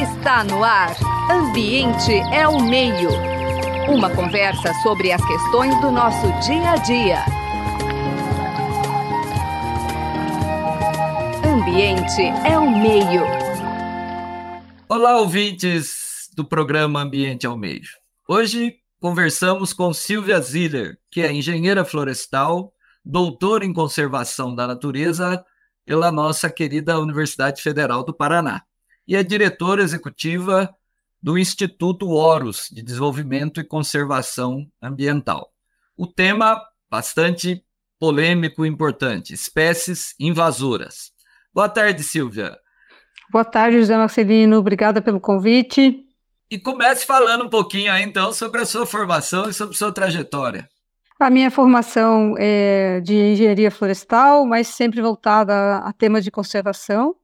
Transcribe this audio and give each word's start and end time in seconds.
Está 0.00 0.44
no 0.44 0.62
ar. 0.62 0.94
Ambiente 1.28 2.12
é 2.32 2.46
o 2.46 2.60
meio. 2.60 3.10
Uma 3.88 4.08
conversa 4.14 4.72
sobre 4.80 5.10
as 5.10 5.20
questões 5.26 5.74
do 5.80 5.90
nosso 5.90 6.24
dia 6.46 6.70
a 6.70 6.76
dia. 6.76 7.24
Ambiente 11.44 12.22
é 12.48 12.56
o 12.56 12.70
meio. 12.70 13.22
Olá, 14.88 15.18
ouvintes 15.18 16.30
do 16.36 16.44
programa 16.44 17.02
Ambiente 17.02 17.44
ao 17.44 17.58
Meio. 17.58 17.82
Hoje 18.28 18.76
conversamos 19.00 19.72
com 19.72 19.92
Silvia 19.92 20.40
Ziller, 20.40 20.96
que 21.10 21.22
é 21.22 21.32
engenheira 21.32 21.84
florestal, 21.84 22.72
doutora 23.04 23.64
em 23.64 23.72
conservação 23.72 24.54
da 24.54 24.64
natureza 24.64 25.44
pela 25.84 26.12
nossa 26.12 26.48
querida 26.48 27.00
Universidade 27.00 27.60
Federal 27.60 28.04
do 28.04 28.14
Paraná 28.14 28.62
e 29.06 29.16
é 29.16 29.22
diretora 29.22 29.82
executiva 29.82 30.74
do 31.22 31.38
Instituto 31.38 32.08
Horus 32.08 32.68
de 32.70 32.82
Desenvolvimento 32.82 33.60
e 33.60 33.64
Conservação 33.64 34.66
Ambiental. 34.82 35.50
O 35.96 36.06
tema 36.06 36.60
bastante 36.90 37.64
polêmico 37.98 38.64
e 38.64 38.68
importante: 38.68 39.32
espécies 39.32 40.14
invasoras. 40.20 41.12
Boa 41.52 41.68
tarde, 41.68 42.02
Silvia. 42.02 42.56
Boa 43.30 43.44
tarde, 43.44 43.78
José 43.78 43.96
Marcelino. 43.96 44.58
Obrigada 44.58 45.02
pelo 45.02 45.20
convite. 45.20 46.04
E 46.48 46.58
comece 46.58 47.04
falando 47.04 47.44
um 47.44 47.48
pouquinho 47.48 47.90
aí, 47.90 48.02
então, 48.02 48.32
sobre 48.32 48.60
a 48.60 48.64
sua 48.64 48.86
formação 48.86 49.48
e 49.48 49.52
sobre 49.52 49.74
a 49.74 49.78
sua 49.78 49.92
trajetória. 49.92 50.68
A 51.18 51.30
minha 51.30 51.50
formação 51.50 52.34
é 52.38 53.00
de 53.00 53.14
engenharia 53.14 53.70
florestal, 53.70 54.44
mas 54.46 54.68
sempre 54.68 55.00
voltada 55.00 55.78
a 55.78 55.92
temas 55.92 56.22
de 56.22 56.30
conservação. 56.30 57.16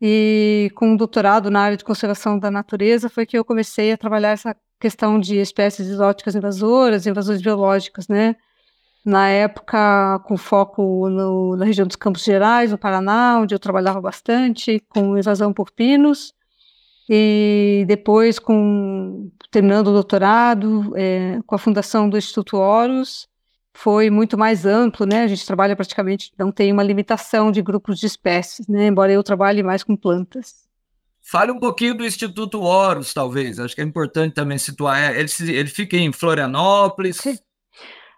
E 0.00 0.70
com 0.76 0.90
um 0.90 0.96
doutorado 0.96 1.50
na 1.50 1.60
área 1.60 1.76
de 1.76 1.84
conservação 1.84 2.38
da 2.38 2.50
natureza 2.50 3.08
foi 3.08 3.26
que 3.26 3.36
eu 3.36 3.44
comecei 3.44 3.92
a 3.92 3.98
trabalhar 3.98 4.30
essa 4.30 4.56
questão 4.78 5.18
de 5.18 5.36
espécies 5.36 5.88
exóticas 5.88 6.36
invasoras, 6.36 7.06
invasões 7.06 7.42
biológicas, 7.42 8.06
né? 8.06 8.36
Na 9.04 9.28
época, 9.28 10.20
com 10.26 10.36
foco 10.36 11.08
no, 11.08 11.56
na 11.56 11.64
região 11.64 11.86
dos 11.86 11.96
Campos 11.96 12.22
Gerais, 12.22 12.70
no 12.70 12.78
Paraná, 12.78 13.38
onde 13.40 13.54
eu 13.54 13.58
trabalhava 13.58 14.00
bastante, 14.00 14.80
com 14.88 15.16
invasão 15.18 15.52
por 15.52 15.70
pinos. 15.72 16.34
E 17.08 17.84
depois, 17.88 18.38
com, 18.38 19.30
terminando 19.50 19.88
o 19.88 19.92
doutorado, 19.92 20.92
é, 20.94 21.38
com 21.46 21.54
a 21.54 21.58
fundação 21.58 22.08
do 22.08 22.18
Instituto 22.18 22.58
Horus, 22.58 23.26
foi 23.74 24.10
muito 24.10 24.36
mais 24.36 24.66
amplo, 24.66 25.06
né? 25.06 25.22
A 25.22 25.26
gente 25.26 25.46
trabalha 25.46 25.76
praticamente, 25.76 26.32
não 26.38 26.50
tem 26.50 26.72
uma 26.72 26.82
limitação 26.82 27.52
de 27.52 27.62
grupos 27.62 27.98
de 27.98 28.06
espécies, 28.06 28.66
né? 28.66 28.86
Embora 28.86 29.12
eu 29.12 29.22
trabalhe 29.22 29.62
mais 29.62 29.82
com 29.82 29.96
plantas. 29.96 30.66
Fale 31.20 31.52
um 31.52 31.58
pouquinho 31.58 31.94
do 31.94 32.06
Instituto 32.06 32.60
Horus, 32.62 33.12
talvez. 33.12 33.58
Acho 33.60 33.74
que 33.74 33.82
é 33.82 33.84
importante 33.84 34.34
também 34.34 34.56
situar. 34.56 34.98
É, 34.98 35.20
ele, 35.20 35.30
ele 35.52 35.68
fica 35.68 35.96
em 35.96 36.12
Florianópolis. 36.12 37.18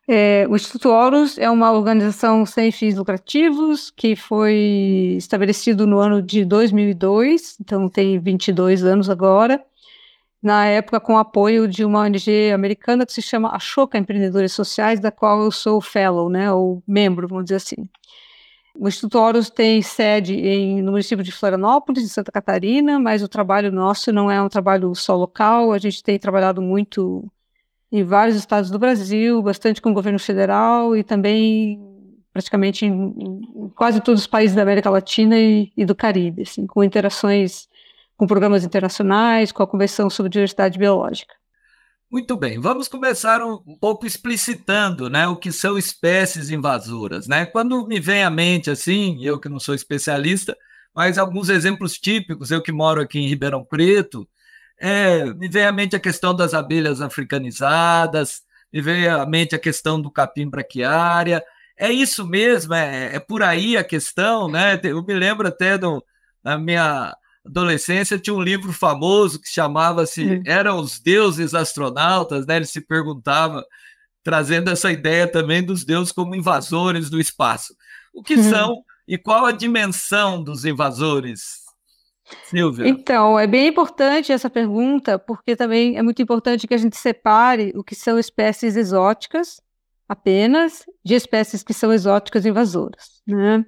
É, 0.08 0.46
o 0.48 0.56
Instituto 0.56 0.88
Horus 0.88 1.38
é 1.38 1.50
uma 1.50 1.72
organização 1.72 2.44
sem 2.46 2.72
fins 2.72 2.96
lucrativos 2.96 3.90
que 3.90 4.16
foi 4.16 5.14
estabelecido 5.16 5.86
no 5.86 5.98
ano 5.98 6.20
de 6.20 6.44
2002, 6.44 7.56
então 7.60 7.88
tem 7.88 8.18
22 8.18 8.82
anos 8.82 9.08
agora 9.08 9.62
na 10.42 10.66
época 10.66 10.98
com 11.00 11.18
apoio 11.18 11.68
de 11.68 11.84
uma 11.84 12.00
ONG 12.00 12.50
americana 12.52 13.04
que 13.04 13.12
se 13.12 13.20
chama 13.20 13.54
Ashoka 13.54 13.98
Empreendedores 13.98 14.52
Sociais, 14.52 14.98
da 14.98 15.10
qual 15.10 15.42
eu 15.42 15.50
sou 15.50 15.80
fellow, 15.80 16.30
né, 16.30 16.50
ou 16.52 16.82
membro, 16.86 17.28
vamos 17.28 17.44
dizer 17.44 17.56
assim. 17.56 17.88
O 18.74 18.88
Instituto 18.88 19.18
Horus 19.18 19.50
tem 19.50 19.82
sede 19.82 20.34
em, 20.34 20.80
no 20.80 20.92
município 20.92 21.24
de 21.24 21.32
Florianópolis, 21.32 22.04
em 22.04 22.08
Santa 22.08 22.32
Catarina, 22.32 22.98
mas 22.98 23.22
o 23.22 23.28
trabalho 23.28 23.70
nosso 23.70 24.12
não 24.12 24.30
é 24.30 24.40
um 24.40 24.48
trabalho 24.48 24.94
só 24.94 25.16
local, 25.16 25.72
a 25.72 25.78
gente 25.78 26.02
tem 26.02 26.18
trabalhado 26.18 26.62
muito 26.62 27.30
em 27.92 28.04
vários 28.04 28.36
estados 28.36 28.70
do 28.70 28.78
Brasil, 28.78 29.42
bastante 29.42 29.82
com 29.82 29.90
o 29.90 29.94
governo 29.94 30.18
federal 30.18 30.96
e 30.96 31.02
também 31.02 31.80
praticamente 32.32 32.86
em, 32.86 32.92
em 33.18 33.68
quase 33.74 34.00
todos 34.00 34.20
os 34.20 34.26
países 34.26 34.54
da 34.54 34.62
América 34.62 34.88
Latina 34.88 35.36
e, 35.36 35.72
e 35.76 35.84
do 35.84 35.94
Caribe, 35.94 36.42
assim, 36.42 36.66
com 36.66 36.84
interações 36.84 37.68
com 38.20 38.26
programas 38.26 38.64
internacionais, 38.64 39.50
com 39.50 39.62
a 39.62 39.66
Convenção 39.66 40.10
sobre 40.10 40.28
Diversidade 40.28 40.78
Biológica. 40.78 41.32
Muito 42.12 42.36
bem, 42.36 42.60
vamos 42.60 42.86
começar 42.86 43.42
um, 43.42 43.78
pouco 43.80 44.04
explicitando 44.04 45.08
né, 45.08 45.26
o 45.26 45.36
que 45.36 45.50
são 45.50 45.78
espécies 45.78 46.50
invasoras. 46.50 47.26
Né? 47.26 47.46
Quando 47.46 47.86
me 47.86 47.98
vem 47.98 48.22
à 48.22 48.28
mente, 48.28 48.68
assim, 48.68 49.24
eu 49.24 49.40
que 49.40 49.48
não 49.48 49.58
sou 49.58 49.74
especialista, 49.74 50.54
mas 50.94 51.16
alguns 51.16 51.48
exemplos 51.48 51.94
típicos, 51.94 52.50
eu 52.50 52.60
que 52.60 52.70
moro 52.70 53.00
aqui 53.00 53.18
em 53.18 53.26
Ribeirão 53.26 53.64
Preto, 53.64 54.28
é, 54.78 55.24
me 55.32 55.48
vem 55.48 55.64
à 55.64 55.72
mente 55.72 55.96
a 55.96 56.00
questão 56.00 56.36
das 56.36 56.52
abelhas 56.52 57.00
africanizadas, 57.00 58.42
me 58.70 58.82
vem 58.82 59.08
à 59.08 59.24
mente 59.24 59.54
a 59.54 59.58
questão 59.58 59.98
do 59.98 60.10
capim 60.10 60.46
braquiária. 60.46 61.42
É 61.74 61.90
isso 61.90 62.26
mesmo, 62.26 62.74
é, 62.74 63.16
é 63.16 63.18
por 63.18 63.42
aí 63.42 63.78
a 63.78 63.84
questão, 63.84 64.46
né? 64.46 64.78
Eu 64.84 65.02
me 65.02 65.14
lembro 65.14 65.48
até 65.48 65.78
do, 65.78 66.04
da 66.44 66.58
minha 66.58 67.16
adolescência 67.44 68.18
tinha 68.18 68.34
um 68.34 68.42
livro 68.42 68.72
famoso 68.72 69.40
que 69.40 69.48
chamava-se 69.48 70.42
Eram 70.46 70.78
os 70.80 71.00
Deuses 71.00 71.54
Astronautas, 71.54 72.46
né? 72.46 72.56
Ele 72.56 72.66
se 72.66 72.80
perguntava, 72.80 73.64
trazendo 74.22 74.70
essa 74.70 74.92
ideia 74.92 75.26
também 75.26 75.64
dos 75.64 75.84
deuses 75.84 76.12
como 76.12 76.34
invasores 76.34 77.08
do 77.08 77.18
espaço. 77.18 77.74
O 78.12 78.22
que 78.22 78.34
uhum. 78.34 78.50
são 78.50 78.84
e 79.08 79.18
qual 79.18 79.44
a 79.44 79.52
dimensão 79.52 80.42
dos 80.42 80.64
invasores? 80.64 81.60
Silvia. 82.44 82.88
Então, 82.88 83.38
é 83.38 83.46
bem 83.46 83.68
importante 83.68 84.30
essa 84.30 84.48
pergunta, 84.48 85.18
porque 85.18 85.56
também 85.56 85.96
é 85.96 86.02
muito 86.02 86.22
importante 86.22 86.66
que 86.66 86.74
a 86.74 86.78
gente 86.78 86.96
separe 86.96 87.72
o 87.74 87.82
que 87.82 87.94
são 87.94 88.18
espécies 88.18 88.76
exóticas 88.76 89.60
apenas 90.08 90.84
de 91.04 91.14
espécies 91.14 91.62
que 91.62 91.72
são 91.72 91.92
exóticas 91.92 92.44
invasoras, 92.44 93.20
né? 93.26 93.64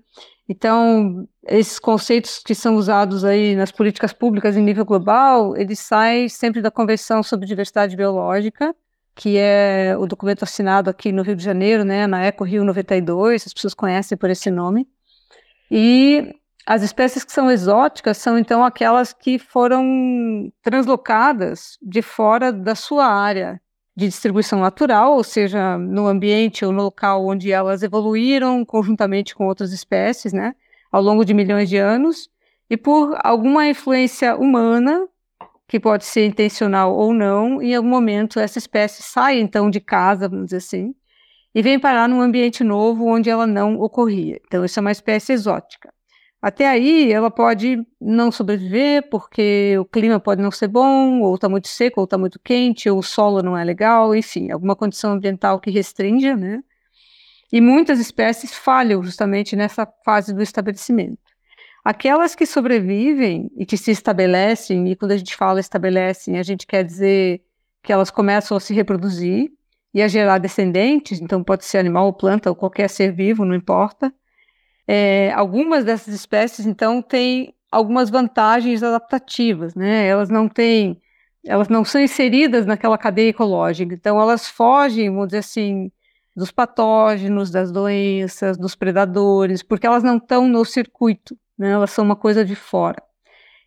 Então, 0.53 1.27
esses 1.49 1.79
conceitos 1.79 2.43
que 2.45 2.55
são 2.55 2.77
usados 2.77 3.25
aí 3.25 3.57
nas 3.57 3.73
políticas 3.73 4.13
públicas 4.13 4.55
em 4.55 4.61
nível 4.61 4.85
global, 4.85 5.57
eles 5.57 5.79
saem 5.79 6.29
sempre 6.29 6.61
da 6.61 6.71
Convenção 6.71 7.23
sobre 7.23 7.47
Diversidade 7.47 7.97
Biológica, 7.97 8.77
que 9.15 9.39
é 9.39 9.97
o 9.99 10.07
documento 10.07 10.43
assinado 10.43 10.91
aqui 10.91 11.11
no 11.11 11.23
Rio 11.23 11.35
de 11.35 11.43
Janeiro, 11.43 11.85
né, 11.85 12.07
na 12.07 12.23
Eco 12.23 12.45
Rio 12.45 12.65
92, 12.65 13.47
as 13.47 13.55
pessoas 13.55 13.73
conhecem 13.73 14.17
por 14.19 14.29
esse 14.29 14.51
nome. 14.51 14.87
E 15.71 16.35
as 16.67 16.83
espécies 16.83 17.25
que 17.25 17.33
são 17.33 17.51
exóticas 17.51 18.19
são 18.19 18.39
então 18.39 18.63
aquelas 18.63 19.15
que 19.15 19.39
foram 19.39 20.53
translocadas 20.63 21.79
de 21.81 22.03
fora 22.03 22.53
da 22.53 22.75
sua 22.75 23.07
área 23.07 23.59
de 23.95 24.07
distribuição 24.07 24.61
natural, 24.61 25.15
ou 25.15 25.25
seja, 25.25 25.77
no 25.77 26.07
ambiente 26.07 26.65
ou 26.65 26.73
no 26.73 26.83
local 26.83 27.27
onde 27.27 27.53
elas 27.53 27.83
evoluíram 27.83 28.65
conjuntamente 28.65 29.35
com 29.35 29.47
outras 29.47 29.73
espécies, 29.73 30.33
né, 30.33 30.55
ao 30.91 31.03
longo 31.03 31.25
de 31.25 31.35
milhões 31.35 31.69
de 31.69 31.77
anos, 31.77 32.31
e 32.71 32.77
por 32.77 33.19
alguma 33.23 33.67
influência 33.67 34.35
humana, 34.37 35.07
que 35.69 35.79
pode 35.79 36.05
ser 36.05 36.27
intencional 36.27 36.95
ou 36.95 37.13
não, 37.15 37.63
em 37.63 37.75
algum 37.75 37.89
momento 37.89 38.39
essa 38.39 38.59
espécie 38.59 39.03
sai 39.03 39.39
então 39.41 39.71
de 39.71 39.81
casa, 39.81 40.29
vamos 40.29 40.47
dizer 40.47 40.59
assim, 40.59 40.95
e 41.55 41.63
vem 41.63 41.79
parar 41.79 42.09
num 42.09 42.21
ambiente 42.21 42.65
novo 42.65 43.07
onde 43.07 43.29
ela 43.29 43.47
não 43.47 43.79
ocorria. 43.79 44.41
Então, 44.47 44.65
isso 44.65 44.79
é 44.79 44.81
uma 44.81 44.91
espécie 44.91 45.33
exótica. 45.33 45.93
Até 46.43 46.67
aí, 46.67 47.13
ela 47.13 47.31
pode 47.31 47.87
não 48.01 48.33
sobreviver 48.33 49.09
porque 49.09 49.77
o 49.79 49.85
clima 49.85 50.19
pode 50.19 50.43
não 50.43 50.51
ser 50.51 50.67
bom, 50.67 51.21
ou 51.21 51.37
está 51.37 51.49
muito 51.49 51.69
seco, 51.69 52.01
ou 52.01 52.05
está 52.05 52.19
muito 52.19 52.41
quente, 52.41 52.91
ou 52.91 52.99
o 52.99 53.03
solo 53.03 53.45
não 53.45 53.57
é 53.57 53.63
legal, 53.63 54.13
enfim, 54.13 54.51
alguma 54.51 54.75
condição 54.75 55.13
ambiental 55.13 55.61
que 55.61 55.71
restringe, 55.71 56.35
né? 56.35 56.61
E 57.53 57.61
muitas 57.61 58.01
espécies 58.01 58.53
falham 58.53 59.01
justamente 59.05 59.55
nessa 59.55 59.87
fase 60.05 60.35
do 60.35 60.43
estabelecimento. 60.43 61.21
Aquelas 61.85 62.35
que 62.35 62.45
sobrevivem 62.45 63.49
e 63.57 63.65
que 63.65 63.77
se 63.77 63.93
estabelecem, 63.93 64.91
e 64.91 64.97
quando 64.97 65.13
a 65.13 65.17
gente 65.17 65.37
fala 65.37 65.61
estabelecem, 65.61 66.39
a 66.39 66.43
gente 66.43 66.67
quer 66.67 66.83
dizer 66.83 67.41
que 67.85 67.93
elas 67.93 68.11
começam 68.11 68.57
a 68.57 68.61
se 68.61 68.75
reproduzir 68.75 69.53
e 69.95 70.03
a 70.03 70.09
gerar 70.09 70.39
descendentes, 70.39 71.21
então 71.21 71.45
pode 71.45 71.65
ser 71.65 71.79
animal 71.79 72.07
ou 72.07 72.13
planta 72.13 72.51
ou 72.51 72.57
qualquer 72.57 72.91
ser 72.91 73.13
vivo, 73.13 73.45
não 73.45 73.55
importa 73.55 74.13
é, 74.95 75.33
algumas 75.33 75.87
dessas 75.87 76.13
espécies, 76.15 76.67
então, 76.67 77.01
têm 77.01 77.55
algumas 77.71 78.11
vantagens 78.11 78.83
adaptativas, 78.83 79.75
né? 79.75 80.07
Elas 80.07 80.29
não 80.29 80.47
têm, 80.51 81.01
elas 81.43 81.69
não 81.71 81.83
são 81.83 81.99
inseridas 81.99 82.67
naquela 82.67 82.99
cadeia 82.99 83.31
ecológica, 83.31 83.95
então 83.95 84.21
elas 84.21 84.51
fogem, 84.51 85.09
vamos 85.09 85.29
dizer 85.29 85.39
assim, 85.39 85.91
dos 86.37 86.51
patógenos, 86.53 87.51
das 87.51 87.73
doenças, 87.73 88.59
dos 88.59 88.75
predadores, 88.75 89.63
porque 89.63 89.87
elas 89.87 90.03
não 90.03 90.19
estão 90.19 90.47
no 90.47 90.63
circuito, 90.63 91.39
né? 91.57 91.71
Elas 91.71 91.91
são 91.91 92.05
uma 92.05 92.17
coisa 92.17 92.45
de 92.45 92.55
fora. 92.55 93.03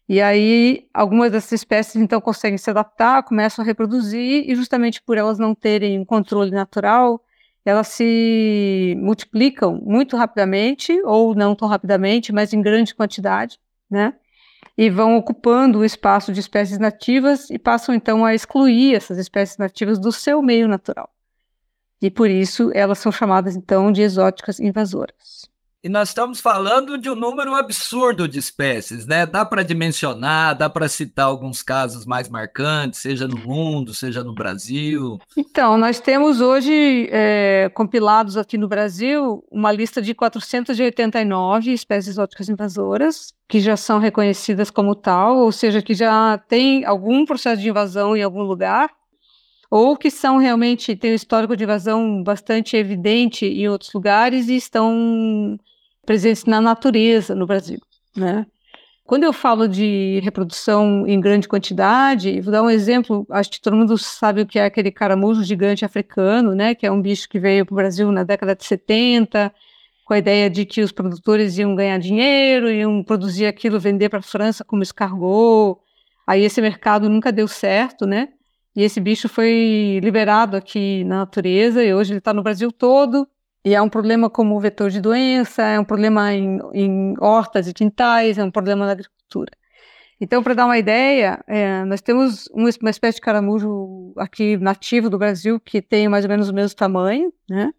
E 0.07 0.21
aí, 0.21 0.87
algumas 0.93 1.31
dessas 1.31 1.53
espécies, 1.53 1.95
então, 1.95 2.21
conseguem 2.21 2.59
se 2.59 2.69
adaptar, 2.69 3.23
começam 3.23 3.63
a 3.63 3.65
reproduzir, 3.65 4.47
e 4.47 4.55
justamente 4.55 5.01
por 5.01 5.17
elas 5.17 5.39
não 5.39 5.55
terem 5.55 5.99
um 5.99 6.05
controle 6.05 6.51
natural, 6.51 7.19
elas 7.65 7.87
se 7.87 8.95
multiplicam 8.99 9.81
muito 9.83 10.15
rapidamente, 10.15 11.01
ou 11.03 11.33
não 11.33 11.55
tão 11.55 11.67
rapidamente, 11.67 12.31
mas 12.31 12.53
em 12.53 12.61
grande 12.61 12.93
quantidade, 12.93 13.59
né? 13.89 14.13
e 14.77 14.89
vão 14.89 15.15
ocupando 15.15 15.79
o 15.79 15.85
espaço 15.85 16.33
de 16.33 16.39
espécies 16.39 16.77
nativas 16.77 17.49
e 17.49 17.57
passam 17.57 17.95
então 17.95 18.25
a 18.25 18.33
excluir 18.33 18.95
essas 18.95 19.17
espécies 19.17 19.57
nativas 19.57 19.99
do 19.99 20.11
seu 20.11 20.41
meio 20.41 20.67
natural. 20.67 21.09
E 22.01 22.11
por 22.11 22.29
isso 22.29 22.71
elas 22.73 22.99
são 22.99 23.11
chamadas 23.11 23.55
então 23.55 23.91
de 23.91 24.01
exóticas 24.01 24.59
invasoras. 24.59 25.49
E 25.85 25.89
nós 25.89 26.09
estamos 26.09 26.41
falando 26.41 26.97
de 26.97 27.11
um 27.11 27.15
número 27.15 27.53
absurdo 27.53 28.27
de 28.27 28.39
espécies, 28.39 29.05
né? 29.05 29.23
Dá 29.23 29.45
para 29.45 29.61
dimensionar, 29.61 30.57
dá 30.57 30.67
para 30.67 30.89
citar 30.89 31.27
alguns 31.27 31.61
casos 31.61 32.07
mais 32.07 32.27
marcantes, 32.27 33.01
seja 33.01 33.27
no 33.27 33.37
mundo, 33.37 33.93
seja 33.93 34.23
no 34.23 34.33
Brasil. 34.33 35.19
Então, 35.37 35.77
nós 35.77 35.99
temos 35.99 36.41
hoje 36.41 37.07
é, 37.11 37.69
compilados 37.71 38.35
aqui 38.35 38.57
no 38.57 38.67
Brasil 38.67 39.45
uma 39.51 39.71
lista 39.71 40.01
de 40.01 40.15
489 40.15 41.71
espécies 41.71 42.13
exóticas 42.13 42.49
invasoras, 42.49 43.31
que 43.47 43.59
já 43.59 43.77
são 43.77 43.99
reconhecidas 43.99 44.71
como 44.71 44.95
tal, 44.95 45.37
ou 45.37 45.51
seja, 45.51 45.83
que 45.83 45.93
já 45.93 46.35
tem 46.47 46.83
algum 46.83 47.25
processo 47.25 47.61
de 47.61 47.69
invasão 47.69 48.17
em 48.17 48.23
algum 48.23 48.41
lugar, 48.41 48.89
ou 49.69 49.95
que 49.95 50.09
são 50.09 50.37
realmente, 50.37 50.95
têm 50.95 51.11
um 51.11 51.15
histórico 51.15 51.55
de 51.55 51.63
invasão 51.63 52.23
bastante 52.23 52.75
evidente 52.75 53.45
em 53.45 53.67
outros 53.67 53.93
lugares 53.93 54.49
e 54.49 54.55
estão 54.55 55.59
presentes 56.05 56.45
na 56.45 56.61
natureza 56.61 57.35
no 57.35 57.45
Brasil, 57.45 57.79
né? 58.15 58.45
Quando 59.05 59.23
eu 59.23 59.31
falo 59.31 59.67
de 59.67 60.19
reprodução 60.23 61.05
em 61.05 61.19
grande 61.19 61.47
quantidade, 61.47 62.41
vou 62.41 62.51
dar 62.51 62.63
um 62.63 62.69
exemplo, 62.71 63.23
acho 63.29 63.51
que 63.51 63.61
todo 63.61 63.75
mundo 63.75 63.95
sabe 63.99 64.41
o 64.41 64.47
que 64.47 64.57
é 64.57 64.65
aquele 64.65 64.91
caramujo 64.91 65.43
gigante 65.43 65.85
africano, 65.85 66.55
né, 66.55 66.73
que 66.73 66.87
é 66.87 66.91
um 66.91 66.99
bicho 66.99 67.29
que 67.29 67.37
veio 67.39 67.67
para 67.67 67.73
o 67.73 67.75
Brasil 67.75 68.11
na 68.11 68.23
década 68.23 68.55
de 68.55 68.65
70, 68.65 69.53
com 70.05 70.13
a 70.13 70.17
ideia 70.17 70.49
de 70.49 70.65
que 70.65 70.81
os 70.81 70.91
produtores 70.91 71.55
iam 71.59 71.75
ganhar 71.75 71.99
dinheiro, 71.99 72.69
iam 72.69 73.03
produzir 73.03 73.45
aquilo, 73.45 73.79
vender 73.79 74.09
para 74.09 74.19
a 74.19 74.23
França 74.23 74.63
como 74.63 74.81
escargot. 74.81 75.79
Aí 76.25 76.43
esse 76.43 76.61
mercado 76.61 77.07
nunca 77.09 77.31
deu 77.31 77.47
certo, 77.47 78.07
né? 78.07 78.29
E 78.75 78.83
esse 78.83 78.99
bicho 78.99 79.29
foi 79.29 79.99
liberado 80.03 80.57
aqui 80.57 81.03
na 81.05 81.17
natureza 81.17 81.83
e 81.83 81.93
hoje 81.93 82.11
ele 82.11 82.19
está 82.19 82.33
no 82.33 82.43
Brasil 82.43 82.71
todo. 82.71 83.27
E 83.65 83.73
é 83.73 83.81
um 83.81 83.89
problema 83.89 84.29
como 84.29 84.59
vetor 84.59 84.91
de 84.91 85.01
doença, 85.01 85.63
é 85.63 85.79
um 85.79 85.83
problema 85.83 86.31
em, 86.31 86.59
em 86.71 87.15
hortas 87.19 87.67
e 87.67 87.73
quintais, 87.73 88.37
é 88.37 88.43
um 88.43 88.51
problema 88.51 88.85
na 88.85 88.91
agricultura. 88.91 89.51
Então, 90.21 90.43
para 90.43 90.53
dar 90.53 90.65
uma 90.65 90.77
ideia, 90.77 91.43
é, 91.47 91.83
nós 91.83 91.99
temos 91.99 92.47
uma, 92.53 92.69
espécie 92.69 93.15
de 93.15 93.21
caramujo 93.21 94.13
aqui 94.17 94.55
nativo 94.57 95.09
do 95.09 95.17
Brasil 95.17 95.59
que 95.59 95.81
tem 95.81 96.07
mais 96.07 96.23
ou 96.23 96.29
menos 96.29 96.47
o 96.47 96.53
mesmo 96.53 96.77
tamanho, 96.77 97.33
né? 97.49 97.71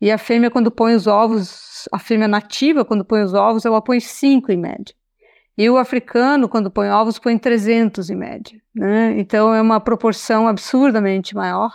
E 0.00 0.08
a 0.12 0.16
fêmea, 0.16 0.52
quando 0.52 0.70
põe 0.70 0.94
os 0.94 1.08
ovos, 1.08 1.88
a 1.92 1.98
fêmea 1.98 2.28
nativa, 2.28 2.84
quando 2.84 3.04
põe 3.04 3.20
os 3.22 3.34
ovos, 3.34 3.66
ela 3.66 3.82
põe 3.82 3.98
5 3.98 4.52
em 4.52 4.56
média. 4.56 4.94
E 5.58 5.68
o 5.68 5.76
africano, 5.76 6.48
quando 6.48 6.70
põe 6.70 6.88
ovos, 6.88 7.18
põe 7.18 7.36
300 7.36 8.08
em 8.08 8.14
média. 8.14 8.62
Né? 8.72 9.18
Então, 9.18 9.52
é 9.52 9.60
uma 9.60 9.80
proporção 9.80 10.46
absurdamente 10.46 11.34
maior. 11.34 11.72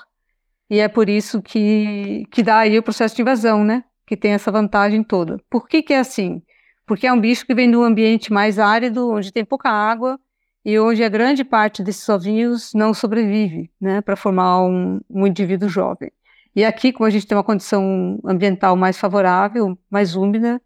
E 0.69 0.79
é 0.79 0.87
por 0.87 1.09
isso 1.09 1.41
que, 1.41 2.25
que 2.31 2.41
dá 2.41 2.59
aí 2.59 2.77
o 2.77 2.83
processo 2.83 3.15
de 3.15 3.21
invasão, 3.21 3.63
né? 3.63 3.83
Que 4.05 4.17
tem 4.17 4.31
essa 4.31 4.51
vantagem 4.51 5.03
toda. 5.03 5.39
Por 5.49 5.67
que, 5.67 5.81
que 5.81 5.93
é 5.93 5.99
assim? 5.99 6.41
Porque 6.85 7.07
é 7.07 7.13
um 7.13 7.19
bicho 7.19 7.45
que 7.45 7.55
vem 7.55 7.69
de 7.69 7.77
um 7.77 7.83
ambiente 7.83 8.31
mais 8.31 8.59
árido, 8.59 9.09
onde 9.11 9.31
tem 9.31 9.45
pouca 9.45 9.69
água 9.69 10.19
e 10.65 10.79
onde 10.79 11.03
a 11.03 11.09
grande 11.09 11.43
parte 11.43 11.83
desses 11.83 12.07
ovinhos 12.09 12.73
não 12.73 12.93
sobrevive, 12.93 13.69
né? 13.79 14.01
Para 14.01 14.15
formar 14.15 14.63
um, 14.63 14.99
um 15.09 15.27
indivíduo 15.27 15.69
jovem. 15.69 16.11
E 16.55 16.63
aqui, 16.63 16.93
como 16.93 17.07
a 17.07 17.09
gente 17.09 17.25
tem 17.25 17.37
uma 17.37 17.43
condição 17.43 18.19
ambiental 18.23 18.75
mais 18.75 18.97
favorável, 18.97 19.77
mais 19.89 20.15
úmida, 20.15 20.61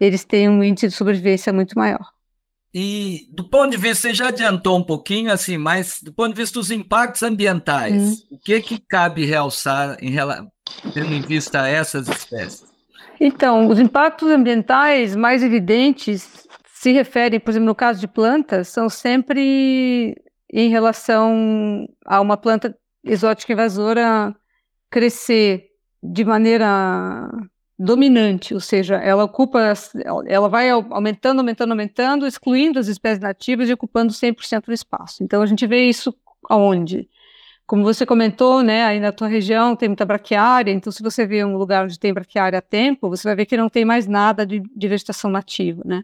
eles 0.00 0.24
têm 0.24 0.48
um 0.48 0.62
índice 0.62 0.88
de 0.88 0.94
sobrevivência 0.94 1.52
muito 1.52 1.78
maior. 1.78 2.17
E 2.80 3.26
do 3.32 3.42
ponto 3.42 3.72
de 3.72 3.76
vista, 3.76 4.06
você 4.06 4.14
já 4.14 4.28
adiantou 4.28 4.78
um 4.78 4.84
pouquinho, 4.84 5.32
assim, 5.32 5.58
mas 5.58 6.00
do 6.00 6.12
ponto 6.12 6.28
de 6.28 6.40
vista 6.40 6.60
dos 6.60 6.70
impactos 6.70 7.24
ambientais, 7.24 8.20
hum. 8.30 8.36
o 8.36 8.38
que 8.38 8.60
que 8.60 8.78
cabe 8.78 9.24
realçar 9.24 9.96
em, 10.00 10.14
tendo 10.94 11.12
em 11.12 11.20
vista 11.20 11.66
essas 11.66 12.06
espécies? 12.06 12.64
Então, 13.20 13.66
os 13.66 13.80
impactos 13.80 14.28
ambientais 14.30 15.16
mais 15.16 15.42
evidentes 15.42 16.46
se 16.72 16.92
referem, 16.92 17.40
por 17.40 17.50
exemplo, 17.50 17.66
no 17.66 17.74
caso 17.74 17.98
de 17.98 18.06
plantas, 18.06 18.68
são 18.68 18.88
sempre 18.88 20.14
em 20.48 20.70
relação 20.70 21.84
a 22.06 22.20
uma 22.20 22.36
planta 22.36 22.78
exótica 23.02 23.54
invasora 23.54 24.32
crescer 24.88 25.64
de 26.00 26.24
maneira 26.24 27.28
dominante, 27.78 28.54
ou 28.54 28.60
seja, 28.60 28.96
ela 28.96 29.22
ocupa, 29.24 29.72
ela 30.26 30.48
vai 30.48 30.68
aumentando, 30.70 31.38
aumentando, 31.38 31.70
aumentando, 31.70 32.26
excluindo 32.26 32.78
as 32.78 32.88
espécies 32.88 33.20
nativas 33.20 33.68
e 33.68 33.72
ocupando 33.72 34.12
100% 34.12 34.66
do 34.66 34.72
espaço. 34.72 35.22
Então 35.22 35.40
a 35.42 35.46
gente 35.46 35.66
vê 35.66 35.88
isso 35.88 36.12
aonde? 36.48 37.08
Como 37.66 37.84
você 37.84 38.04
comentou, 38.06 38.62
né, 38.62 38.84
aí 38.84 38.98
na 38.98 39.12
tua 39.12 39.28
região 39.28 39.76
tem 39.76 39.90
muita 39.90 40.04
braquiária, 40.04 40.72
então 40.72 40.90
se 40.90 41.02
você 41.02 41.26
vê 41.26 41.44
um 41.44 41.56
lugar 41.56 41.84
onde 41.84 41.98
tem 41.98 42.12
braquiária 42.12 42.58
a 42.58 42.62
tempo, 42.62 43.08
você 43.10 43.28
vai 43.28 43.36
ver 43.36 43.46
que 43.46 43.56
não 43.56 43.68
tem 43.68 43.84
mais 43.84 44.06
nada 44.06 44.44
de, 44.44 44.60
de 44.74 44.88
vegetação 44.88 45.30
nativa, 45.30 45.82
né? 45.84 46.02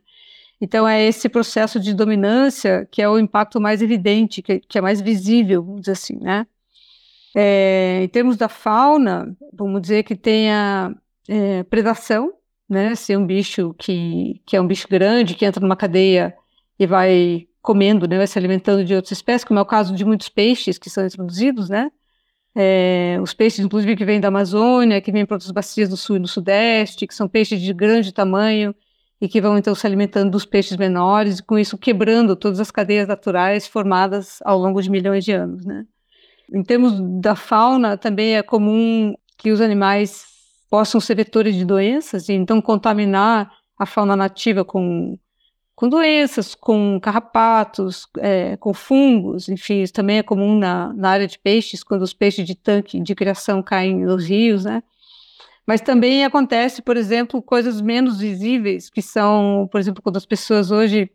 Então 0.60 0.86
é 0.86 1.02
esse 1.02 1.28
processo 1.28 1.80
de 1.80 1.92
dominância 1.94 2.86
que 2.90 3.02
é 3.02 3.08
o 3.08 3.18
impacto 3.18 3.60
mais 3.60 3.82
evidente, 3.82 4.42
que, 4.42 4.60
que 4.60 4.78
é 4.78 4.80
mais 4.80 5.00
visível, 5.00 5.62
vamos 5.64 5.80
dizer 5.80 5.92
assim, 5.92 6.18
né? 6.20 6.46
É, 7.36 8.00
em 8.04 8.08
termos 8.08 8.36
da 8.36 8.48
fauna, 8.48 9.36
vamos 9.52 9.82
dizer 9.82 10.04
que 10.04 10.14
tenha 10.14 10.94
é, 11.28 11.62
predação, 11.64 12.32
né? 12.68 12.94
Ser 12.94 13.16
um 13.16 13.26
bicho 13.26 13.74
que, 13.78 14.40
que 14.46 14.56
é 14.56 14.60
um 14.60 14.66
bicho 14.66 14.88
grande, 14.88 15.34
que 15.34 15.44
entra 15.44 15.60
numa 15.60 15.76
cadeia 15.76 16.34
e 16.78 16.86
vai 16.86 17.46
comendo, 17.62 18.06
né? 18.06 18.18
Vai 18.18 18.26
se 18.26 18.38
alimentando 18.38 18.84
de 18.84 18.94
outras 18.94 19.12
espécies, 19.12 19.44
como 19.44 19.58
é 19.58 19.62
o 19.62 19.66
caso 19.66 19.94
de 19.94 20.04
muitos 20.04 20.28
peixes 20.28 20.78
que 20.78 20.90
são 20.90 21.06
introduzidos, 21.06 21.68
né? 21.68 21.90
É, 22.56 23.18
os 23.20 23.34
peixes, 23.34 23.64
inclusive, 23.64 23.96
que 23.96 24.04
vêm 24.04 24.20
da 24.20 24.28
Amazônia, 24.28 25.00
que 25.00 25.10
vêm 25.10 25.26
para 25.26 25.36
outras 25.36 25.50
bacias 25.50 25.88
do 25.88 25.96
sul 25.96 26.16
e 26.16 26.20
do 26.20 26.28
sudeste, 26.28 27.06
que 27.06 27.14
são 27.14 27.28
peixes 27.28 27.60
de 27.60 27.72
grande 27.72 28.12
tamanho 28.12 28.74
e 29.20 29.28
que 29.28 29.40
vão 29.40 29.56
então 29.56 29.74
se 29.74 29.86
alimentando 29.86 30.30
dos 30.30 30.44
peixes 30.44 30.76
menores, 30.76 31.38
e 31.38 31.42
com 31.42 31.58
isso 31.58 31.78
quebrando 31.78 32.36
todas 32.36 32.60
as 32.60 32.70
cadeias 32.70 33.08
naturais 33.08 33.66
formadas 33.66 34.38
ao 34.44 34.58
longo 34.58 34.82
de 34.82 34.90
milhões 34.90 35.24
de 35.24 35.32
anos, 35.32 35.64
né? 35.64 35.86
Em 36.52 36.62
termos 36.62 36.92
da 37.20 37.34
fauna, 37.34 37.96
também 37.96 38.36
é 38.36 38.42
comum 38.42 39.14
que 39.38 39.50
os 39.50 39.60
animais 39.60 40.26
possam 40.74 41.00
ser 41.00 41.14
vetores 41.14 41.54
de 41.54 41.64
doenças 41.64 42.28
e 42.28 42.32
então 42.32 42.60
contaminar 42.60 43.48
a 43.78 43.86
fauna 43.86 44.16
nativa 44.16 44.64
com, 44.64 45.16
com 45.72 45.88
doenças, 45.88 46.52
com 46.52 46.98
carrapatos, 47.00 48.08
é, 48.18 48.56
com 48.56 48.74
fungos, 48.74 49.48
enfim, 49.48 49.82
isso 49.82 49.93
também 49.93 50.19
é 50.19 50.22
comum 50.24 50.58
na, 50.58 50.93
na 50.94 51.10
área 51.10 51.28
de 51.28 51.38
peixes, 51.38 51.84
quando 51.84 52.02
os 52.02 52.12
peixes 52.12 52.44
de 52.44 52.56
tanque 52.56 52.98
de 52.98 53.14
criação 53.14 53.62
caem 53.62 54.04
nos 54.04 54.26
rios, 54.26 54.64
né? 54.64 54.82
Mas 55.64 55.81
também 55.81 56.24
acontece, 56.24 56.82
por 56.82 56.96
exemplo, 56.96 57.40
coisas 57.40 57.81
menos 57.81 58.19
visíveis, 58.19 58.90
que 58.90 59.00
são, 59.00 59.69
por 59.70 59.78
exemplo, 59.78 60.02
quando 60.02 60.16
as 60.16 60.26
pessoas 60.26 60.72
hoje 60.72 61.08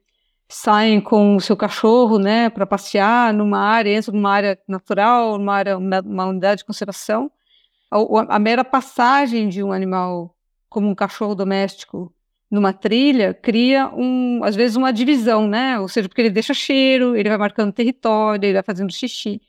saem 0.47 1.01
com 1.01 1.35
o 1.35 1.41
seu 1.41 1.57
cachorro, 1.57 2.17
né, 2.17 2.49
para 2.49 2.65
passear 2.65 3.33
numa 3.33 3.59
área, 3.59 3.93
entram 3.93 4.15
numa 4.15 4.31
área 4.31 4.57
natural, 4.65 5.37
numa 5.37 5.53
área, 5.53 5.77
uma, 5.77 6.27
unidade 6.27 6.59
de 6.59 6.65
conservação, 6.65 7.29
a, 7.91 8.35
a 8.35 8.39
mera 8.39 8.63
passagem 8.63 9.49
de 9.49 9.63
um 9.63 9.71
animal 9.71 10.35
como 10.69 10.87
um 10.87 10.95
cachorro 10.95 11.35
doméstico 11.35 12.13
numa 12.49 12.73
trilha 12.73 13.33
cria 13.33 13.89
um, 13.93 14.43
às 14.43 14.55
vezes 14.55 14.75
uma 14.75 14.91
divisão, 14.91 15.47
né? 15.47 15.79
Ou 15.79 15.87
seja, 15.87 16.07
porque 16.07 16.21
ele 16.21 16.29
deixa 16.29 16.53
cheiro, 16.53 17.15
ele 17.15 17.29
vai 17.29 17.37
marcando 17.37 17.71
território, 17.71 18.45
ele 18.45 18.53
vai 18.53 18.63
fazendo 18.63 18.91
xixi. 18.91 19.41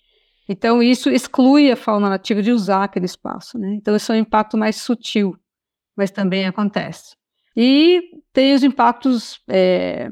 Então 0.49 0.83
isso 0.83 1.09
exclui 1.11 1.71
a 1.71 1.77
fauna 1.77 2.09
nativa 2.09 2.43
de 2.43 2.53
usar 2.53 2.85
aquele 2.85 3.07
espaço, 3.07 3.59
né? 3.59 3.75
Então 3.75 3.95
esse 3.95 4.11
é 4.11 4.15
um 4.15 4.19
impacto 4.19 4.57
mais 4.59 4.77
sutil, 4.77 5.37
mas 5.97 6.11
também 6.11 6.47
acontece. 6.47 7.17
E 7.57 8.03
tem 8.33 8.55
os 8.55 8.63
impactos 8.63 9.41
é, 9.49 10.11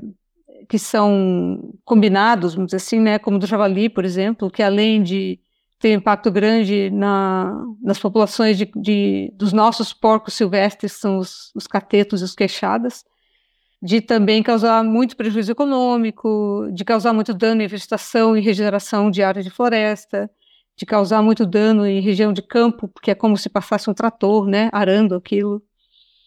que 0.68 0.78
são 0.78 1.74
combinados, 1.84 2.54
vamos 2.54 2.68
dizer 2.68 2.76
assim, 2.76 3.00
né? 3.00 3.18
Como 3.18 3.38
do 3.38 3.46
javali, 3.46 3.88
por 3.88 4.04
exemplo, 4.04 4.50
que 4.50 4.62
além 4.62 5.02
de 5.02 5.40
tem 5.78 5.94
impacto 5.94 6.30
grande 6.30 6.90
na, 6.90 7.64
nas 7.80 7.98
populações 7.98 8.58
de, 8.58 8.70
de, 8.74 9.32
dos 9.34 9.52
nossos 9.52 9.92
porcos 9.92 10.34
silvestres, 10.34 10.94
que 10.94 11.00
são 11.00 11.18
os, 11.18 11.52
os 11.54 11.66
catetos 11.66 12.20
e 12.20 12.24
os 12.24 12.34
queixadas, 12.34 13.04
de 13.80 14.00
também 14.00 14.42
causar 14.42 14.82
muito 14.82 15.16
prejuízo 15.16 15.52
econômico, 15.52 16.68
de 16.72 16.84
causar 16.84 17.12
muito 17.12 17.32
dano 17.32 17.62
em 17.62 17.68
vegetação 17.68 18.36
e 18.36 18.40
regeneração 18.40 19.10
de 19.10 19.22
áreas 19.22 19.44
de 19.44 19.50
floresta, 19.50 20.28
de 20.76 20.84
causar 20.84 21.22
muito 21.22 21.46
dano 21.46 21.86
em 21.86 22.00
região 22.00 22.32
de 22.32 22.42
campo, 22.42 22.88
porque 22.88 23.12
é 23.12 23.14
como 23.14 23.36
se 23.36 23.48
passasse 23.48 23.88
um 23.88 23.94
trator, 23.94 24.46
né, 24.46 24.68
arando 24.72 25.14
aquilo. 25.14 25.62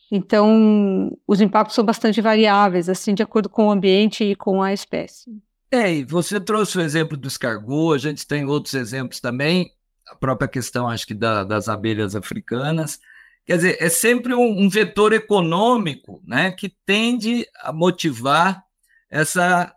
Então, 0.09 1.17
os 1.27 1.41
impactos 1.41 1.75
são 1.75 1.85
bastante 1.85 2.21
variáveis, 2.21 2.89
assim, 2.89 3.13
de 3.13 3.23
acordo 3.23 3.49
com 3.49 3.67
o 3.67 3.71
ambiente 3.71 4.23
e 4.23 4.35
com 4.35 4.61
a 4.61 4.73
espécie. 4.73 5.31
É, 5.71 5.93
e 5.93 6.03
você 6.03 6.39
trouxe 6.39 6.77
o 6.77 6.81
exemplo 6.81 7.15
do 7.15 7.29
escargot, 7.29 7.95
a 7.95 7.97
gente 7.97 8.27
tem 8.27 8.43
outros 8.43 8.73
exemplos 8.73 9.21
também, 9.21 9.71
a 10.05 10.15
própria 10.15 10.47
questão, 10.47 10.89
acho 10.89 11.07
que, 11.07 11.13
da, 11.13 11.45
das 11.45 11.69
abelhas 11.69 12.13
africanas. 12.13 12.99
Quer 13.45 13.55
dizer, 13.55 13.77
é 13.79 13.87
sempre 13.87 14.33
um, 14.33 14.63
um, 14.63 14.69
vetor 14.69 15.13
econômico 15.13 16.21
né, 16.27 16.51
que 16.51 16.69
tende 16.85 17.47
a 17.61 17.71
motivar 17.71 18.61
essa 19.09 19.73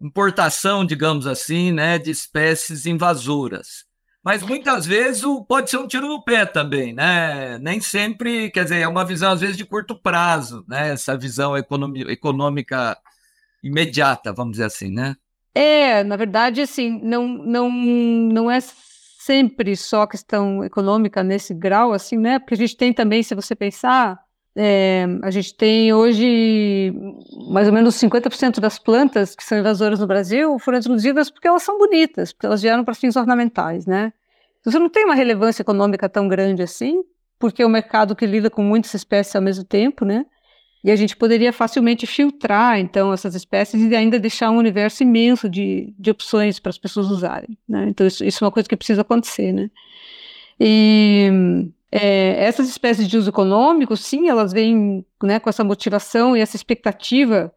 importação, 0.00 0.84
digamos 0.84 1.26
assim, 1.26 1.70
né, 1.70 1.96
de 1.96 2.10
espécies 2.10 2.84
invasoras. 2.84 3.86
Mas 4.24 4.42
muitas 4.42 4.84
vezes 4.84 5.22
pode 5.48 5.70
ser 5.70 5.78
um 5.78 5.86
tiro 5.86 6.08
no 6.08 6.24
pé 6.24 6.44
também, 6.44 6.92
né? 6.92 7.58
Nem 7.58 7.80
sempre, 7.80 8.50
quer 8.50 8.64
dizer, 8.64 8.80
é 8.80 8.88
uma 8.88 9.04
visão 9.04 9.30
às 9.30 9.40
vezes 9.40 9.56
de 9.56 9.64
curto 9.64 9.94
prazo, 9.94 10.64
né? 10.68 10.88
Essa 10.90 11.16
visão 11.16 11.56
econômica 11.56 12.98
imediata, 13.62 14.32
vamos 14.32 14.52
dizer 14.52 14.64
assim, 14.64 14.90
né? 14.90 15.14
É, 15.58 16.04
na 16.04 16.16
verdade, 16.16 16.60
assim, 16.60 17.00
não, 17.02 17.26
não, 17.26 17.70
não 17.70 18.50
é 18.50 18.58
sempre 18.60 19.74
só 19.74 20.06
questão 20.06 20.62
econômica 20.62 21.22
nesse 21.22 21.54
grau, 21.54 21.94
assim, 21.94 22.18
né? 22.18 22.38
Porque 22.38 22.52
a 22.52 22.58
gente 22.58 22.76
tem 22.76 22.92
também, 22.92 23.22
se 23.22 23.34
você 23.34 23.56
pensar, 23.56 24.20
é, 24.54 25.06
a 25.22 25.30
gente 25.30 25.56
tem 25.56 25.94
hoje 25.94 26.92
mais 27.50 27.66
ou 27.68 27.72
menos 27.72 27.94
50% 27.94 28.60
das 28.60 28.78
plantas 28.78 29.34
que 29.34 29.42
são 29.42 29.58
invasoras 29.58 29.98
no 29.98 30.06
Brasil 30.06 30.58
foram 30.58 30.76
introduzidas 30.76 31.30
porque 31.30 31.48
elas 31.48 31.62
são 31.62 31.78
bonitas, 31.78 32.34
porque 32.34 32.44
elas 32.44 32.60
vieram 32.60 32.84
para 32.84 32.92
fins 32.92 33.16
ornamentais, 33.16 33.86
né? 33.86 34.12
Então, 34.60 34.70
você 34.70 34.78
não 34.78 34.90
tem 34.90 35.06
uma 35.06 35.14
relevância 35.14 35.62
econômica 35.62 36.06
tão 36.06 36.28
grande 36.28 36.62
assim, 36.62 37.02
porque 37.38 37.62
é 37.62 37.66
um 37.66 37.70
mercado 37.70 38.14
que 38.14 38.26
lida 38.26 38.50
com 38.50 38.62
muitas 38.62 38.92
espécies 38.92 39.34
ao 39.34 39.40
mesmo 39.40 39.64
tempo, 39.64 40.04
né? 40.04 40.26
E 40.86 40.90
a 40.92 40.94
gente 40.94 41.16
poderia 41.16 41.52
facilmente 41.52 42.06
filtrar, 42.06 42.78
então, 42.78 43.12
essas 43.12 43.34
espécies 43.34 43.82
e 43.82 43.96
ainda 43.96 44.20
deixar 44.20 44.52
um 44.52 44.56
universo 44.56 45.02
imenso 45.02 45.48
de, 45.48 45.92
de 45.98 46.12
opções 46.12 46.60
para 46.60 46.70
as 46.70 46.78
pessoas 46.78 47.10
usarem, 47.10 47.58
né? 47.68 47.86
Então, 47.88 48.06
isso, 48.06 48.24
isso 48.24 48.44
é 48.44 48.46
uma 48.46 48.52
coisa 48.52 48.68
que 48.68 48.76
precisa 48.76 49.00
acontecer, 49.00 49.50
né? 49.50 49.68
E 50.60 51.28
é, 51.90 52.44
essas 52.44 52.68
espécies 52.68 53.08
de 53.08 53.18
uso 53.18 53.28
econômico, 53.28 53.96
sim, 53.96 54.28
elas 54.28 54.52
vêm 54.52 55.04
né, 55.20 55.40
com 55.40 55.50
essa 55.50 55.64
motivação 55.64 56.36
e 56.36 56.40
essa 56.40 56.54
expectativa 56.54 57.52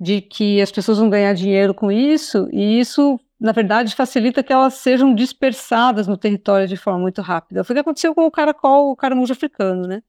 de 0.00 0.20
que 0.20 0.60
as 0.60 0.70
pessoas 0.70 0.98
vão 0.98 1.10
ganhar 1.10 1.32
dinheiro 1.32 1.74
com 1.74 1.90
isso, 1.90 2.48
e 2.52 2.78
isso, 2.78 3.18
na 3.40 3.50
verdade, 3.50 3.96
facilita 3.96 4.40
que 4.40 4.52
elas 4.52 4.74
sejam 4.74 5.12
dispersadas 5.12 6.06
no 6.06 6.16
território 6.16 6.68
de 6.68 6.76
forma 6.76 7.00
muito 7.00 7.22
rápida. 7.22 7.64
Foi 7.64 7.74
o 7.74 7.76
que 7.76 7.80
aconteceu 7.80 8.14
com 8.14 8.24
o 8.24 8.30
caracol, 8.30 8.92
o 8.92 8.96
caramujo 8.96 9.32
africano, 9.32 9.88
né? 9.88 10.00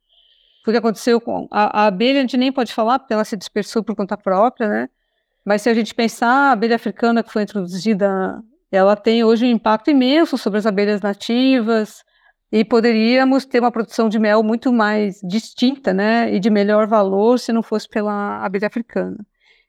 O 0.70 0.72
que 0.72 0.78
aconteceu 0.78 1.20
com 1.20 1.48
a, 1.50 1.84
a 1.84 1.88
abelha, 1.88 2.20
a 2.20 2.22
gente 2.22 2.38
nem 2.38 2.52
pode 2.52 2.74
falar, 2.74 3.00
porque 3.00 3.14
ela 3.14 3.26
se 3.26 3.36
dispersou 3.36 3.84
por 3.84 3.96
conta 3.96 4.16
própria, 4.16 4.68
né? 4.68 4.90
Mas 5.44 5.64
se 5.64 5.70
a 5.70 5.74
gente 5.74 5.96
pensar, 5.96 6.28
a 6.28 6.52
abelha 6.52 6.76
africana 6.76 7.24
que 7.24 7.32
foi 7.32 7.42
introduzida, 7.42 8.40
ela 8.72 8.96
tem 8.96 9.24
hoje 9.24 9.46
um 9.46 9.50
impacto 9.50 9.90
imenso 9.90 10.38
sobre 10.38 10.60
as 10.60 10.68
abelhas 10.68 11.02
nativas, 11.02 12.04
e 12.52 12.64
poderíamos 12.64 13.46
ter 13.46 13.60
uma 13.60 13.72
produção 13.72 14.10
de 14.10 14.20
mel 14.20 14.44
muito 14.44 14.72
mais 14.72 15.20
distinta, 15.24 15.92
né, 15.92 16.34
e 16.34 16.40
de 16.40 16.50
melhor 16.50 16.88
valor 16.88 17.40
se 17.40 17.52
não 17.52 17.64
fosse 17.64 17.88
pela 17.90 18.44
abelha 18.44 18.68
africana. 18.68 19.18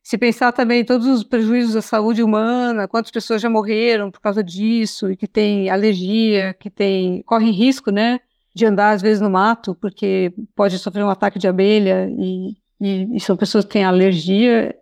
Se 0.02 0.18
pensar 0.18 0.52
também 0.52 0.80
em 0.80 0.84
todos 0.84 1.06
os 1.06 1.24
prejuízos 1.24 1.76
à 1.76 1.82
saúde 1.82 2.22
humana, 2.22 2.88
quantas 2.88 3.10
pessoas 3.10 3.40
já 3.40 3.48
morreram 3.50 4.10
por 4.10 4.20
causa 4.20 4.42
disso 4.42 5.10
e 5.10 5.16
que 5.16 5.26
tem 5.26 5.70
alergia, 5.70 6.54
que 6.58 6.70
tem 6.70 7.22
correm 7.22 7.52
risco, 7.52 7.90
né, 7.90 8.20
de 8.54 8.66
andar 8.66 8.90
às 8.90 9.02
vezes 9.02 9.20
no 9.20 9.30
mato 9.30 9.74
porque 9.74 10.32
pode 10.54 10.78
sofrer 10.78 11.04
um 11.04 11.10
ataque 11.10 11.38
de 11.38 11.48
abelha 11.48 12.08
e, 12.10 12.56
e, 12.80 13.16
e 13.16 13.20
são 13.20 13.36
pessoas 13.36 13.64
que 13.64 13.72
têm 13.72 13.84
alergia, 13.84 14.74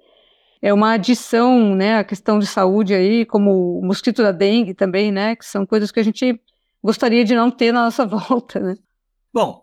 é 0.61 0.73
uma 0.73 0.93
adição, 0.93 1.75
né, 1.75 1.99
à 1.99 2.05
questão 2.05 2.39
de 2.39 2.47
saúde 2.47 2.95
aí, 2.95 3.25
como 3.25 3.79
o 3.79 3.85
mosquito 3.85 4.23
da 4.23 4.33
dengue 4.33 4.75
também, 4.75 5.13
né, 5.13 5.37
que 5.37 5.45
são 5.45 5.65
coisas 5.65 5.93
que 5.93 6.01
a 6.01 6.03
gente 6.03 6.41
gostaria 6.83 7.25
de 7.25 7.35
não 7.35 7.51
ter 7.51 7.73
na 7.73 7.85
nossa 7.85 8.05
volta, 8.07 8.61
né? 8.61 8.77
Bom, 9.33 9.63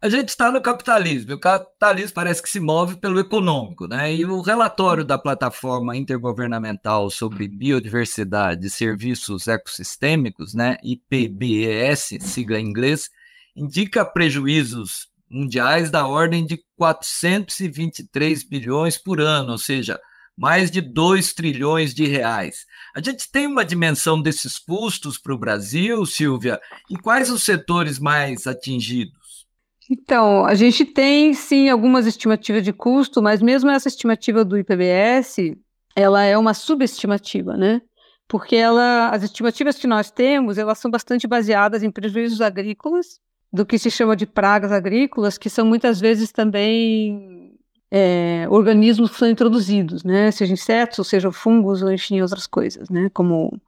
a 0.00 0.08
gente 0.08 0.28
está 0.28 0.52
no 0.52 0.60
capitalismo. 0.60 1.34
O 1.34 1.40
capitalismo 1.40 2.14
parece 2.14 2.42
que 2.42 2.50
se 2.50 2.60
move 2.60 2.96
pelo 2.96 3.18
econômico, 3.18 3.88
né? 3.88 4.14
E 4.14 4.24
o 4.24 4.40
relatório 4.42 5.04
da 5.04 5.16
plataforma 5.16 5.96
intergovernamental 5.96 7.08
sobre 7.10 7.48
biodiversidade 7.48 8.66
e 8.66 8.70
serviços 8.70 9.48
ecossistêmicos, 9.48 10.54
né, 10.54 10.76
IPBES, 10.82 12.18
sigla 12.20 12.60
em 12.60 12.66
inglês, 12.68 13.10
indica 13.56 14.04
prejuízos 14.04 15.08
mundiais 15.30 15.90
da 15.90 16.06
ordem 16.06 16.44
de 16.44 16.60
423 16.76 18.44
bilhões 18.44 18.98
por 18.98 19.20
ano, 19.20 19.52
ou 19.52 19.58
seja, 19.58 19.98
mais 20.36 20.70
de 20.70 20.80
2 20.80 21.32
trilhões 21.32 21.94
de 21.94 22.06
reais. 22.06 22.66
A 22.94 23.00
gente 23.00 23.30
tem 23.30 23.46
uma 23.46 23.64
dimensão 23.64 24.20
desses 24.20 24.58
custos 24.58 25.18
para 25.18 25.34
o 25.34 25.38
Brasil, 25.38 26.04
Silvia, 26.04 26.60
e 26.90 26.96
quais 26.96 27.30
os 27.30 27.42
setores 27.42 27.98
mais 27.98 28.46
atingidos? 28.46 29.46
Então, 29.90 30.44
a 30.44 30.54
gente 30.54 30.84
tem 30.84 31.32
sim 31.32 31.68
algumas 31.68 32.06
estimativas 32.06 32.62
de 32.62 32.72
custo, 32.72 33.22
mas 33.22 33.40
mesmo 33.40 33.70
essa 33.70 33.88
estimativa 33.88 34.44
do 34.44 34.58
IPBS, 34.58 35.56
ela 35.94 36.22
é 36.22 36.36
uma 36.36 36.52
subestimativa, 36.54 37.56
né? 37.56 37.80
Porque 38.28 38.56
ela, 38.56 39.10
as 39.10 39.22
estimativas 39.22 39.78
que 39.78 39.86
nós 39.86 40.10
temos, 40.10 40.58
elas 40.58 40.78
são 40.78 40.90
bastante 40.90 41.28
baseadas 41.28 41.84
em 41.84 41.90
prejuízos 41.90 42.40
agrícolas, 42.40 43.20
do 43.52 43.64
que 43.64 43.78
se 43.78 43.90
chama 43.90 44.16
de 44.16 44.26
pragas 44.26 44.72
agrícolas, 44.72 45.38
que 45.38 45.48
são 45.48 45.64
muitas 45.66 46.00
vezes 46.00 46.32
também 46.32 47.54
é, 47.90 48.46
organismos 48.50 49.10
que 49.10 49.18
são 49.18 49.28
introduzidos, 49.28 50.04
né? 50.04 50.30
Seja 50.30 50.52
insetos, 50.52 51.06
seja 51.08 51.30
fungos, 51.32 51.82
ou 51.82 51.92
enfim, 51.92 52.20
outras 52.20 52.46
coisas, 52.46 52.90
né? 52.90 53.10
Como, 53.14 53.60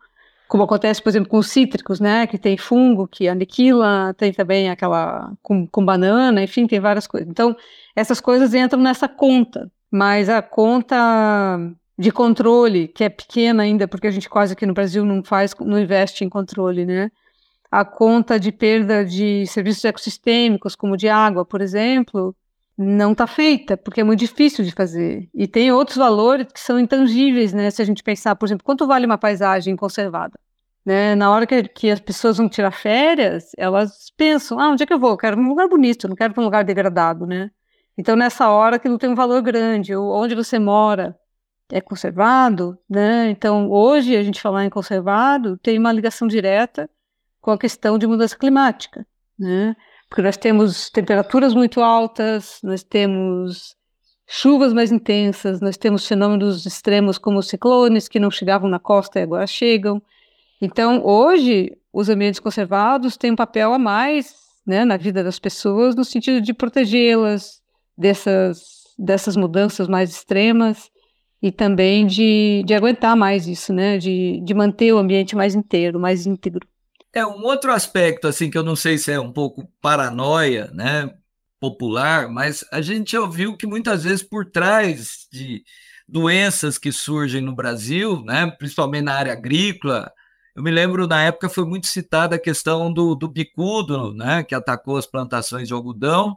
como 0.48 0.64
acontece, 0.64 1.02
por 1.02 1.08
exemplo, 1.08 1.28
com 1.28 1.38
os 1.38 1.48
cítricos, 1.48 2.00
né? 2.00 2.26
Que 2.26 2.38
tem 2.38 2.56
fungo 2.56 3.06
que 3.06 3.28
aniquila, 3.28 4.14
tem 4.14 4.32
também 4.32 4.70
aquela 4.70 5.32
com, 5.42 5.66
com 5.66 5.84
banana, 5.84 6.42
enfim, 6.42 6.66
tem 6.66 6.80
várias 6.80 7.06
coisas. 7.06 7.28
Então, 7.28 7.56
essas 7.94 8.20
coisas 8.20 8.54
entram 8.54 8.80
nessa 8.82 9.08
conta, 9.08 9.70
mas 9.90 10.28
a 10.28 10.42
conta 10.42 10.96
de 11.98 12.12
controle, 12.12 12.88
que 12.88 13.04
é 13.04 13.08
pequena 13.08 13.62
ainda, 13.64 13.88
porque 13.88 14.06
a 14.06 14.10
gente 14.10 14.28
quase 14.28 14.52
aqui 14.52 14.64
no 14.66 14.74
Brasil 14.74 15.04
não 15.04 15.22
faz, 15.24 15.54
não 15.60 15.78
investe 15.78 16.24
em 16.24 16.28
controle, 16.28 16.84
né? 16.84 17.10
A 17.70 17.84
conta 17.84 18.40
de 18.40 18.50
perda 18.50 19.04
de 19.04 19.46
serviços 19.46 19.84
ecossistêmicos, 19.84 20.74
como 20.74 20.96
de 20.96 21.08
água, 21.08 21.44
por 21.44 21.60
exemplo, 21.60 22.34
não 22.76 23.12
está 23.12 23.26
feita, 23.26 23.76
porque 23.76 24.00
é 24.00 24.04
muito 24.04 24.20
difícil 24.20 24.64
de 24.64 24.70
fazer. 24.70 25.28
E 25.34 25.46
tem 25.46 25.72
outros 25.72 25.96
valores 25.96 26.46
que 26.52 26.60
são 26.60 26.78
intangíveis, 26.78 27.52
né? 27.52 27.70
Se 27.70 27.82
a 27.82 27.84
gente 27.84 28.02
pensar, 28.02 28.36
por 28.36 28.46
exemplo, 28.46 28.64
quanto 28.64 28.86
vale 28.86 29.04
uma 29.04 29.18
paisagem 29.18 29.74
conservada? 29.76 30.38
Né? 30.84 31.14
Na 31.14 31.30
hora 31.30 31.46
que, 31.46 31.64
que 31.64 31.90
as 31.90 32.00
pessoas 32.00 32.38
vão 32.38 32.48
tirar 32.48 32.70
férias, 32.70 33.50
elas 33.58 34.10
pensam, 34.16 34.58
ah, 34.58 34.70
onde 34.70 34.84
é 34.84 34.86
que 34.86 34.92
eu 34.94 34.98
vou? 34.98 35.10
Eu 35.10 35.16
quero 35.18 35.38
um 35.38 35.48
lugar 35.48 35.68
bonito, 35.68 36.08
não 36.08 36.16
quero 36.16 36.32
um 36.38 36.44
lugar 36.44 36.64
degradado, 36.64 37.26
né? 37.26 37.50
Então, 37.98 38.16
nessa 38.16 38.48
hora, 38.48 38.76
aquilo 38.76 38.96
tem 38.96 39.10
um 39.10 39.14
valor 39.14 39.42
grande. 39.42 39.94
Ou 39.94 40.10
onde 40.14 40.34
você 40.34 40.58
mora 40.58 41.18
é 41.70 41.80
conservado, 41.80 42.78
né? 42.88 43.28
Então, 43.30 43.68
hoje, 43.70 44.16
a 44.16 44.22
gente 44.22 44.40
falar 44.40 44.64
em 44.64 44.70
conservado 44.70 45.58
tem 45.58 45.78
uma 45.78 45.92
ligação 45.92 46.28
direta 46.28 46.88
com 47.40 47.50
a 47.50 47.58
questão 47.58 47.98
de 47.98 48.06
mudança 48.06 48.36
climática, 48.36 49.06
né? 49.38 49.74
porque 50.08 50.22
nós 50.22 50.36
temos 50.36 50.90
temperaturas 50.90 51.54
muito 51.54 51.80
altas, 51.80 52.58
nós 52.62 52.82
temos 52.82 53.76
chuvas 54.26 54.72
mais 54.72 54.90
intensas, 54.90 55.60
nós 55.60 55.76
temos 55.76 56.06
fenômenos 56.06 56.66
extremos 56.66 57.18
como 57.18 57.42
ciclones 57.42 58.08
que 58.08 58.18
não 58.18 58.30
chegavam 58.30 58.68
na 58.68 58.78
costa 58.78 59.18
e 59.18 59.22
agora 59.22 59.46
chegam. 59.46 60.02
Então, 60.60 61.04
hoje, 61.04 61.76
os 61.92 62.08
ambientes 62.08 62.40
conservados 62.40 63.16
têm 63.16 63.32
um 63.32 63.36
papel 63.36 63.72
a 63.72 63.78
mais 63.78 64.34
né, 64.66 64.84
na 64.84 64.96
vida 64.96 65.24
das 65.24 65.38
pessoas, 65.38 65.94
no 65.94 66.04
sentido 66.04 66.40
de 66.40 66.52
protegê-las 66.52 67.62
dessas, 67.96 68.84
dessas 68.98 69.36
mudanças 69.36 69.88
mais 69.88 70.10
extremas 70.10 70.90
e 71.40 71.50
também 71.52 72.06
de, 72.06 72.62
de 72.66 72.74
aguentar 72.74 73.16
mais 73.16 73.46
isso, 73.46 73.72
né, 73.72 73.96
de, 73.96 74.40
de 74.44 74.54
manter 74.54 74.92
o 74.92 74.98
ambiente 74.98 75.36
mais 75.36 75.54
inteiro, 75.54 75.98
mais 75.98 76.26
íntegro. 76.26 76.66
É 77.12 77.26
um 77.26 77.42
outro 77.44 77.72
aspecto 77.72 78.28
assim 78.28 78.50
que 78.50 78.58
eu 78.58 78.62
não 78.62 78.76
sei 78.76 78.98
se 78.98 79.10
é 79.10 79.18
um 79.18 79.32
pouco 79.32 79.70
paranoia, 79.80 80.70
né, 80.74 81.10
popular, 81.58 82.28
mas 82.28 82.64
a 82.70 82.80
gente 82.80 83.16
ouviu 83.16 83.56
que 83.56 83.66
muitas 83.66 84.04
vezes 84.04 84.22
por 84.22 84.46
trás 84.50 85.26
de 85.32 85.64
doenças 86.06 86.78
que 86.78 86.92
surgem 86.92 87.40
no 87.40 87.54
Brasil, 87.54 88.22
né, 88.24 88.50
principalmente 88.50 89.04
na 89.04 89.14
área 89.14 89.32
agrícola, 89.32 90.12
eu 90.54 90.62
me 90.62 90.70
lembro 90.70 91.06
na 91.06 91.22
época 91.22 91.48
foi 91.48 91.64
muito 91.64 91.86
citada 91.86 92.36
a 92.36 92.38
questão 92.38 92.92
do, 92.92 93.14
do 93.14 93.28
bicudo, 93.28 94.12
né, 94.14 94.42
que 94.44 94.54
atacou 94.54 94.96
as 94.96 95.06
plantações 95.06 95.68
de 95.68 95.74
algodão, 95.74 96.36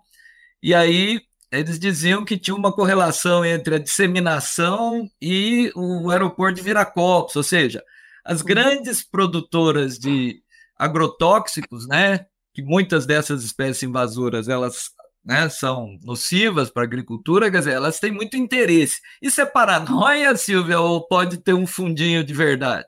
e 0.63 0.73
aí 0.73 1.21
eles 1.51 1.77
diziam 1.77 2.23
que 2.23 2.37
tinha 2.37 2.55
uma 2.55 2.71
correlação 2.71 3.43
entre 3.43 3.75
a 3.75 3.79
disseminação 3.79 5.09
e 5.21 5.71
o 5.75 6.09
aeroporto 6.09 6.55
de 6.55 6.61
Viracopos, 6.61 7.35
ou 7.35 7.43
seja, 7.43 7.83
as 8.23 8.39
uhum. 8.39 8.47
grandes 8.47 9.03
produtoras 9.03 9.99
de 9.99 10.41
agrotóxicos, 10.81 11.87
né? 11.87 12.25
Que 12.53 12.63
muitas 12.63 13.05
dessas 13.05 13.43
espécies 13.43 13.83
invasoras 13.83 14.49
elas 14.49 14.89
né, 15.23 15.47
são 15.47 15.97
nocivas 16.03 16.71
para 16.71 16.81
a 16.81 16.85
agricultura, 16.85 17.51
quer 17.51 17.59
dizer, 17.59 17.73
elas 17.73 17.99
têm 17.99 18.11
muito 18.11 18.35
interesse. 18.35 18.99
Isso 19.21 19.39
é 19.39 19.45
paranoia, 19.45 20.35
Silvia, 20.35 20.79
ou 20.79 21.07
pode 21.07 21.37
ter 21.37 21.53
um 21.53 21.67
fundinho 21.67 22.23
de 22.23 22.33
verdade? 22.33 22.87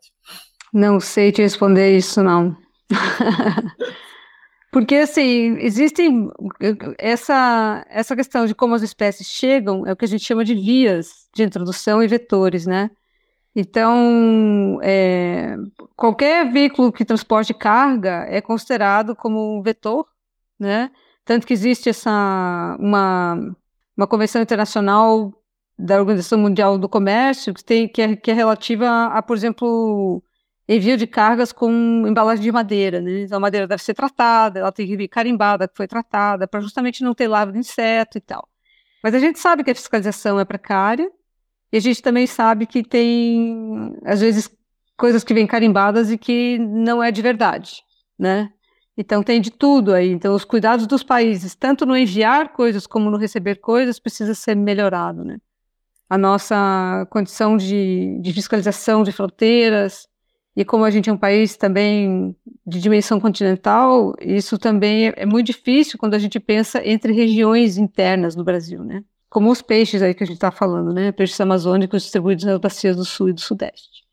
Não 0.74 1.00
sei 1.00 1.32
te 1.32 1.44
responder 1.44 1.96
isso, 1.96 2.24
não. 2.24 2.58
Porque, 4.72 4.96
assim, 4.96 5.56
existe 5.60 6.02
essa, 6.98 7.86
essa 7.88 8.16
questão 8.16 8.48
de 8.48 8.56
como 8.56 8.74
as 8.74 8.82
espécies 8.82 9.28
chegam, 9.28 9.86
é 9.86 9.92
o 9.92 9.96
que 9.96 10.06
a 10.06 10.08
gente 10.08 10.26
chama 10.26 10.44
de 10.44 10.56
vias 10.56 11.28
de 11.36 11.44
introdução 11.44 12.02
e 12.02 12.08
vetores, 12.08 12.66
né? 12.66 12.90
Então, 13.56 14.80
é, 14.82 15.56
qualquer 15.96 16.52
veículo 16.52 16.92
que 16.92 17.06
transporte 17.06 17.54
carga 17.54 18.26
é 18.28 18.42
considerado 18.42 19.16
como 19.16 19.58
um 19.58 19.62
vetor, 19.62 20.08
né? 20.60 20.92
Tanto 21.24 21.46
que 21.46 21.54
existe 21.54 21.90
essa 21.90 22.76
uma, 22.80 23.56
uma 23.96 24.08
convenção 24.08 24.42
internacional 24.42 25.32
da 25.78 26.00
Organização 26.00 26.40
Mundial 26.40 26.78
do 26.78 26.90
Comércio 26.90 27.54
que, 27.54 27.64
tem, 27.64 27.88
que, 27.88 28.02
é, 28.02 28.16
que 28.16 28.32
é 28.32 28.34
relativa 28.34 29.06
a, 29.08 29.22
por 29.22 29.36
exemplo, 29.38 30.24
envio 30.68 30.98
de 30.98 31.08
cargas 31.08 31.52
com 31.52 31.72
embalagem 32.08 32.44
de 32.44 32.52
madeira, 32.52 33.02
né? 33.02 33.22
Então, 33.22 33.38
a 33.38 33.42
madeira 33.42 33.68
deve 33.68 33.84
ser 33.84 33.94
tratada, 33.94 34.60
ela 34.60 34.72
tem 34.72 34.88
que 34.88 34.98
vir 34.98 35.08
carimbada 35.08 35.68
que 35.68 35.76
foi 35.78 35.88
tratada, 35.88 36.48
para 36.48 36.60
justamente 36.62 37.04
não 37.04 37.14
ter 37.14 37.28
larva 37.28 37.52
de 37.52 37.60
inseto 37.60 38.18
e 38.18 38.22
tal. 38.22 38.48
Mas 39.04 39.14
a 39.14 39.20
gente 39.20 39.40
sabe 39.40 39.64
que 39.64 39.72
a 39.72 39.76
fiscalização 39.76 40.40
é 40.40 40.46
precária, 40.46 41.12
e 41.74 41.78
a 41.78 41.80
gente 41.80 42.04
também 42.04 42.28
sabe 42.28 42.68
que 42.68 42.84
tem, 42.84 43.98
às 44.06 44.22
vezes, 44.22 44.48
coisas 44.96 45.24
que 45.24 45.34
vêm 45.34 45.48
carimbadas 45.48 46.12
e 46.12 46.20
que 46.20 46.60
não 46.60 47.02
é 47.02 47.12
de 47.12 47.20
verdade, 47.20 47.82
né? 48.18 48.52
Então 48.96 49.24
tem 49.24 49.42
de 49.42 49.50
tudo 49.50 49.92
aí. 49.92 50.12
Então 50.12 50.36
os 50.36 50.46
cuidados 50.46 50.86
dos 50.86 51.02
países, 51.02 51.56
tanto 51.56 51.84
no 51.84 51.98
enviar 51.98 52.54
coisas 52.54 52.86
como 52.86 53.10
no 53.10 53.18
receber 53.18 53.56
coisas, 53.56 54.00
precisa 54.00 54.36
ser 54.36 54.56
melhorado, 54.56 55.24
né? 55.26 55.38
A 56.08 56.16
nossa 56.16 57.08
condição 57.10 57.58
de, 57.58 58.20
de 58.22 58.32
fiscalização 58.34 59.02
de 59.02 59.12
fronteiras 59.12 60.08
e 60.56 60.64
como 60.64 60.86
a 60.86 60.92
gente 60.92 61.10
é 61.10 61.14
um 61.14 61.18
país 61.18 61.58
também 61.58 62.36
de 62.68 62.80
dimensão 62.80 63.20
continental, 63.20 64.14
isso 64.22 64.60
também 64.60 65.08
é, 65.08 65.14
é 65.18 65.26
muito 65.26 65.48
difícil 65.48 65.98
quando 65.98 66.14
a 66.14 66.20
gente 66.20 66.40
pensa 66.40 66.88
entre 66.88 67.14
regiões 67.14 67.80
internas 67.80 68.36
do 68.36 68.44
Brasil, 68.44 68.84
né? 68.84 69.04
Como 69.34 69.50
os 69.50 69.64
peixes 69.64 70.04
aí 70.04 70.14
que 70.14 70.24
a 70.24 70.28
gente 70.28 70.36
está 70.36 70.52
falando, 70.52 70.94
né? 70.94 71.12
Peixes 71.12 71.42
amazônicos 71.42 72.04
distribuídos 72.04 72.46
nas 72.46 72.60
bacias 72.60 72.96
do 72.96 73.04
sul 73.04 73.30
e 73.30 73.34
do 73.34 73.42
sudeste. 73.42 74.04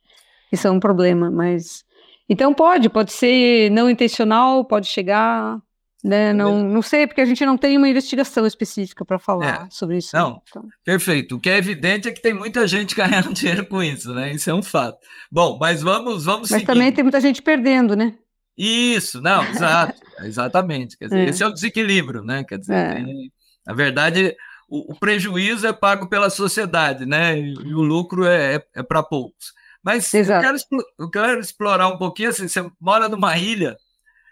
Isso 0.50 0.66
é 0.66 0.70
um 0.70 0.80
problema, 0.80 1.30
mas. 1.30 1.84
Então 2.26 2.54
pode, 2.54 2.88
pode 2.88 3.12
ser 3.12 3.70
não 3.70 3.90
intencional, 3.90 4.64
pode 4.64 4.86
chegar. 4.86 5.60
Né? 6.02 6.32
Não, 6.32 6.64
não 6.64 6.80
sei, 6.80 7.06
porque 7.06 7.20
a 7.20 7.26
gente 7.26 7.44
não 7.44 7.58
tem 7.58 7.76
uma 7.76 7.86
investigação 7.86 8.46
específica 8.46 9.04
para 9.04 9.18
falar 9.18 9.66
é, 9.66 9.68
sobre 9.70 9.98
isso. 9.98 10.16
Não, 10.16 10.40
então. 10.48 10.66
perfeito. 10.82 11.36
O 11.36 11.40
que 11.40 11.50
é 11.50 11.58
evidente 11.58 12.08
é 12.08 12.12
que 12.12 12.22
tem 12.22 12.32
muita 12.32 12.66
gente 12.66 12.94
ganhando 12.96 13.34
dinheiro 13.34 13.66
com 13.66 13.82
isso, 13.82 14.14
né? 14.14 14.32
Isso 14.32 14.48
é 14.48 14.54
um 14.54 14.62
fato. 14.62 14.96
Bom, 15.30 15.58
mas 15.60 15.82
vamos, 15.82 16.24
vamos 16.24 16.50
Mas 16.50 16.62
também 16.62 16.90
tem 16.90 17.04
muita 17.04 17.20
gente 17.20 17.42
perdendo, 17.42 17.94
né? 17.94 18.14
Isso, 18.56 19.20
não, 19.20 19.44
exato, 19.44 20.00
exatamente. 20.20 20.96
Quer 20.96 21.04
dizer, 21.04 21.18
é. 21.28 21.28
esse 21.28 21.42
é 21.42 21.46
o 21.46 21.52
desequilíbrio, 21.52 22.22
né? 22.22 22.42
Quer 22.42 22.58
dizer, 22.58 22.74
é. 22.74 22.94
tem, 22.94 23.30
na 23.66 23.74
verdade, 23.74 24.34
o, 24.70 24.92
o, 24.92 24.98
prejuízo 24.98 25.66
é 25.66 25.72
pago 25.72 26.08
pela 26.08 26.30
sociedade, 26.30 27.04
né? 27.04 27.38
E, 27.38 27.52
e 27.52 27.74
o 27.74 27.80
lucro 27.80 28.24
é, 28.24 28.56
é, 28.56 28.64
é 28.76 28.82
para 28.82 29.02
poucos. 29.02 29.52
Mas 29.82 30.12
eu 30.14 30.24
quero, 30.24 30.58
eu 30.98 31.10
quero, 31.10 31.40
explorar 31.40 31.88
um 31.88 31.98
pouquinho, 31.98 32.28
assim, 32.28 32.46
você 32.46 32.70
mora 32.80 33.08
numa 33.08 33.36
ilha, 33.36 33.76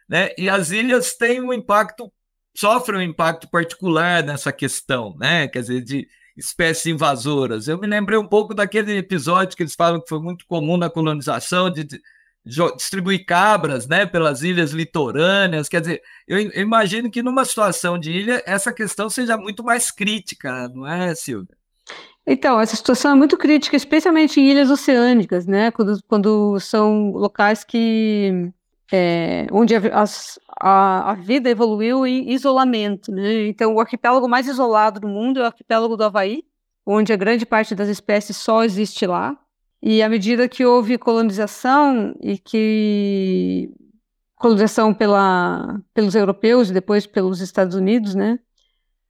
né? 0.08 0.30
E 0.38 0.48
as 0.48 0.70
ilhas 0.70 1.14
têm 1.14 1.40
um 1.40 1.52
impacto, 1.52 2.12
sofrem 2.54 3.00
um 3.00 3.10
impacto 3.10 3.48
particular 3.50 4.22
nessa 4.22 4.52
questão, 4.52 5.16
né? 5.18 5.48
Quer 5.48 5.60
dizer, 5.60 5.82
de 5.82 6.06
espécies 6.36 6.86
invasoras. 6.86 7.66
Eu 7.66 7.78
me 7.78 7.86
lembrei 7.86 8.18
um 8.18 8.26
pouco 8.26 8.54
daquele 8.54 8.96
episódio 8.96 9.56
que 9.56 9.62
eles 9.62 9.74
falam 9.74 10.00
que 10.00 10.08
foi 10.08 10.20
muito 10.20 10.46
comum 10.46 10.76
na 10.76 10.88
colonização, 10.88 11.68
de, 11.68 11.82
de 11.82 12.00
distribuir 12.44 13.26
cabras 13.26 13.86
né, 13.86 14.06
pelas 14.06 14.42
ilhas 14.42 14.70
litorâneas. 14.72 15.68
Quer 15.68 15.80
dizer, 15.80 16.02
eu, 16.26 16.38
imagino 16.60 17.10
que 17.10 17.22
numa 17.22 17.44
situação 17.44 17.98
de 17.98 18.10
ilha 18.10 18.42
essa 18.46 18.72
questão 18.72 19.10
seja 19.10 19.36
muito 19.36 19.62
mais 19.62 19.90
crítica, 19.90 20.68
não 20.68 20.86
é, 20.86 21.14
Silvia? 21.14 21.56
Então, 22.26 22.60
essa 22.60 22.76
situação 22.76 23.12
é 23.12 23.14
muito 23.14 23.38
crítica, 23.38 23.74
especialmente 23.74 24.38
em 24.38 24.50
ilhas 24.50 24.70
oceânicas, 24.70 25.46
né? 25.46 25.70
Quando, 25.70 25.98
quando 26.06 26.60
são 26.60 27.10
locais 27.12 27.64
que 27.64 28.52
é, 28.92 29.46
onde 29.50 29.74
a, 29.74 29.80
a, 30.60 31.10
a, 31.12 31.14
vida 31.14 31.48
evoluiu 31.48 32.06
em 32.06 32.30
isolamento, 32.30 33.10
né? 33.10 33.46
Então, 33.46 33.74
o 33.74 33.80
arquipélago 33.80 34.28
mais 34.28 34.46
isolado 34.46 35.00
do 35.00 35.08
mundo 35.08 35.40
é 35.40 35.42
o 35.42 35.46
arquipélago 35.46 35.96
do 35.96 36.04
Havaí, 36.04 36.42
onde 36.86 37.12
a 37.12 37.16
grande 37.16 37.46
parte 37.46 37.74
das 37.74 37.88
espécies 37.88 38.36
só 38.36 38.62
existe 38.62 39.06
lá. 39.06 39.34
E 39.82 40.02
à 40.02 40.08
medida 40.08 40.48
que 40.48 40.64
houve 40.64 40.98
colonização 40.98 42.14
e 42.20 42.36
que 42.38 43.70
colonização 44.34 44.94
pela, 44.94 45.80
pelos 45.92 46.14
europeus 46.14 46.70
e 46.70 46.72
depois 46.72 47.06
pelos 47.06 47.40
Estados 47.40 47.74
Unidos, 47.74 48.14
né? 48.14 48.38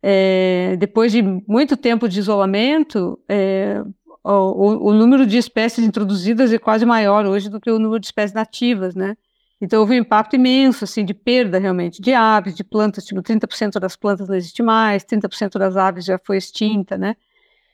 É, 0.02 0.76
depois 0.78 1.12
de 1.12 1.22
muito 1.22 1.76
tempo 1.76 2.08
de 2.08 2.20
isolamento, 2.20 3.18
é, 3.28 3.82
o, 4.22 4.90
o, 4.90 4.92
número 4.92 5.26
de 5.26 5.38
espécies 5.38 5.84
introduzidas 5.84 6.52
é 6.52 6.58
quase 6.58 6.86
maior 6.86 7.26
hoje 7.26 7.48
do 7.48 7.60
que 7.60 7.70
o 7.70 7.78
número 7.78 7.98
de 7.98 8.06
espécies 8.06 8.34
nativas, 8.34 8.94
né? 8.94 9.16
Então 9.60 9.80
houve 9.80 9.94
um 9.94 10.02
impacto 10.02 10.36
imenso, 10.36 10.84
assim, 10.84 11.04
de 11.04 11.12
perda 11.12 11.58
realmente 11.58 12.00
de 12.00 12.12
aves, 12.14 12.54
de 12.54 12.62
plantas, 12.62 13.04
tipo 13.04 13.20
30% 13.20 13.80
das 13.80 13.96
plantas 13.96 14.28
não 14.28 14.36
existe 14.36 14.62
mais, 14.62 15.04
30% 15.04 15.58
das 15.58 15.76
aves 15.76 16.04
já 16.04 16.18
foi 16.18 16.36
extinta, 16.36 16.96
né? 16.96 17.16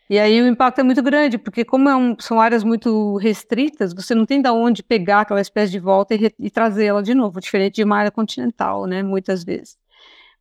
E 0.09 0.19
aí 0.19 0.41
o 0.43 0.47
impacto 0.47 0.81
é 0.81 0.83
muito 0.83 1.03
grande, 1.03 1.39
porque 1.39 1.65
como 1.65 1.89
é 1.89 1.97
um, 1.97 2.15
são 2.19 2.39
áreas 2.39 2.63
muito 2.63 3.17
restritas, 3.17 3.95
você 3.95 4.15
não 4.15 4.27
tem 4.27 4.43
de 4.43 4.51
onde 4.51 4.83
pegar 4.83 5.21
aquela 5.21 5.41
espécie 5.41 5.73
de 5.73 5.79
volta 5.79 6.15
e, 6.15 6.31
e 6.39 6.51
trazê-la 6.51 7.01
de 7.01 7.15
novo, 7.15 7.41
diferente 7.41 7.77
de 7.77 7.85
uma 7.85 7.97
área 7.97 8.11
continental, 8.11 8.85
né, 8.85 9.03
muitas 9.03 9.43
vezes. 9.43 9.79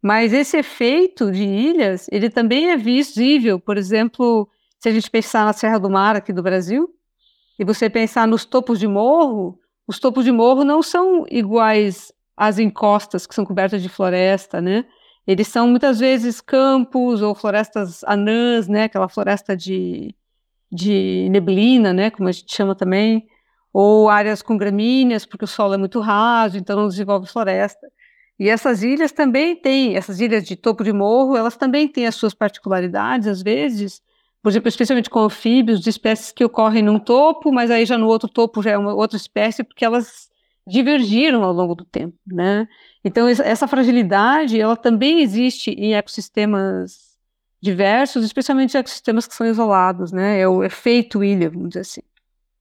Mas 0.02 0.34
esse 0.34 0.58
efeito 0.58 1.32
de 1.32 1.44
ilhas, 1.44 2.08
ele 2.12 2.30
também 2.30 2.72
é 2.72 2.78
visível, 2.78 3.58
por 3.58 3.78
exemplo, 3.78 4.50
se 4.78 4.90
a 4.90 4.92
gente 4.92 5.10
pensar 5.10 5.46
na 5.46 5.54
Serra 5.54 5.80
do 5.80 5.90
Mar 5.90 6.18
aqui 6.18 6.34
do 6.34 6.44
Brasil, 6.44 6.90
e 7.58 7.64
você 7.64 7.90
pensar 7.90 8.28
nos 8.28 8.44
topos 8.44 8.80
de 8.80 8.88
morro, 8.88 9.58
os 9.88 10.00
topos 10.00 10.26
de 10.26 10.32
morro 10.32 10.66
não 10.66 10.82
são 10.82 11.26
iguais 11.30 12.12
às 12.36 12.60
encostas 12.60 13.26
que 13.26 13.34
são 13.34 13.46
cobertas 13.46 13.82
de 13.82 13.88
floresta, 13.88 14.60
né? 14.60 14.86
Eles 15.26 15.48
são 15.48 15.68
muitas 15.68 16.00
vezes 16.00 16.42
campos 16.42 17.22
ou 17.22 17.34
florestas 17.34 18.04
anãs, 18.04 18.68
né? 18.68 18.84
Aquela 18.86 19.08
floresta 19.08 19.56
de, 19.56 20.14
de 20.72 21.28
neblina, 21.32 21.94
né? 21.94 22.10
Como 22.12 22.28
a 22.28 22.32
gente 22.32 22.54
chama 22.54 22.76
também, 22.76 23.28
ou 23.72 24.10
áreas 24.10 24.42
com 24.42 24.58
gramíneas, 24.58 25.26
porque 25.26 25.46
o 25.46 25.48
solo 25.48 25.74
é 25.74 25.78
muito 25.78 26.00
raso, 26.00 26.58
então 26.58 26.76
não 26.76 26.88
desenvolve 26.88 27.28
floresta. 27.28 27.88
E 28.40 28.50
essas 28.50 28.84
ilhas 28.84 29.12
também 29.12 29.56
têm, 29.56 29.96
essas 29.96 30.20
ilhas 30.20 30.44
de 30.44 30.56
topo 30.56 30.84
de 30.84 30.92
morro, 30.92 31.38
elas 31.38 31.56
também 31.56 31.88
têm 31.88 32.08
as 32.08 32.16
suas 32.16 32.34
particularidades, 32.34 33.28
às 33.28 33.42
vezes, 33.42 34.02
por 34.42 34.50
exemplo, 34.50 34.68
especialmente 34.68 35.10
com 35.10 35.20
anfíbios, 35.20 35.80
de 35.80 35.90
espécies 35.90 36.32
que 36.32 36.44
ocorrem 36.44 36.84
num 36.84 37.00
topo, 37.00 37.52
mas 37.52 37.72
aí 37.72 37.86
já 37.86 37.98
no 37.98 38.08
outro 38.08 38.28
topo 38.28 38.62
já 38.62 38.72
é 38.72 38.78
uma 38.78 38.94
outra 38.94 39.18
espécie, 39.18 39.64
porque 39.64 39.86
elas 39.86 40.30
divergiram 40.68 41.44
ao 41.44 41.54
longo 41.54 41.76
do 41.76 41.86
tempo, 41.86 42.18
né? 42.28 42.68
Então 43.04 43.28
essa 43.28 43.68
fragilidade, 43.68 44.60
ela 44.60 44.78
também 44.78 45.22
existe 45.22 45.72
em 45.72 45.94
ecossistemas 45.94 47.14
diversos, 47.62 48.26
especialmente 48.26 48.78
ecossistemas 48.78 49.28
que 49.28 49.36
são 49.36 49.48
isolados, 49.48 50.12
né? 50.12 50.40
É 50.40 50.48
o 50.48 50.64
efeito 50.64 51.24
ilha, 51.24 51.50
vamos 51.50 51.70
dizer 51.70 51.82
assim. 51.82 52.02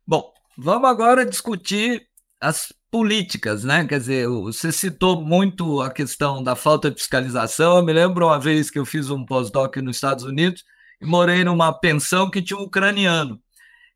Bom, 0.07 0.33
vamos 0.57 0.89
agora 0.89 1.25
discutir 1.25 2.07
as 2.41 2.73
políticas, 2.91 3.65
né? 3.65 3.87
Quer 3.87 3.99
dizer, 3.99 4.29
você 4.29 4.71
citou 4.71 5.21
muito 5.21 5.81
a 5.81 5.91
questão 5.91 6.43
da 6.43 6.55
falta 6.55 6.91
de 6.91 6.99
fiscalização. 6.99 7.79
Eu 7.79 7.85
me 7.85 7.93
lembro 7.93 8.27
uma 8.27 8.39
vez 8.39 8.71
que 8.71 8.79
eu 8.79 8.85
fiz 8.85 9.11
um 9.11 9.25
pós-doc 9.25 9.77
nos 9.77 9.97
Estados 9.97 10.25
Unidos 10.25 10.65
e 11.01 11.07
morei 11.07 11.43
numa 11.43 11.73
pensão 11.73 12.31
que 12.31 12.43
tinha 12.43 12.59
um 12.59 12.65
ucraniano. 12.65 13.41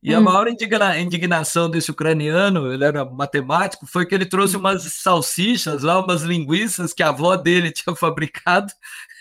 E 0.02 0.14
hum. 0.14 0.18
a 0.18 0.20
maior 0.20 0.48
indigna 0.48 0.98
indignação 0.98 1.70
desse 1.70 1.90
ucraniano, 1.90 2.72
ele 2.72 2.84
era 2.84 3.04
matemático, 3.04 3.86
foi 3.86 4.06
que 4.06 4.14
ele 4.14 4.26
trouxe 4.26 4.56
hum. 4.56 4.60
umas 4.60 4.82
salsichas 4.84 5.82
lá, 5.82 5.98
umas 5.98 6.22
linguiças 6.22 6.92
que 6.92 7.02
a 7.02 7.08
avó 7.08 7.36
dele 7.36 7.70
tinha 7.72 7.94
fabricado, 7.96 8.72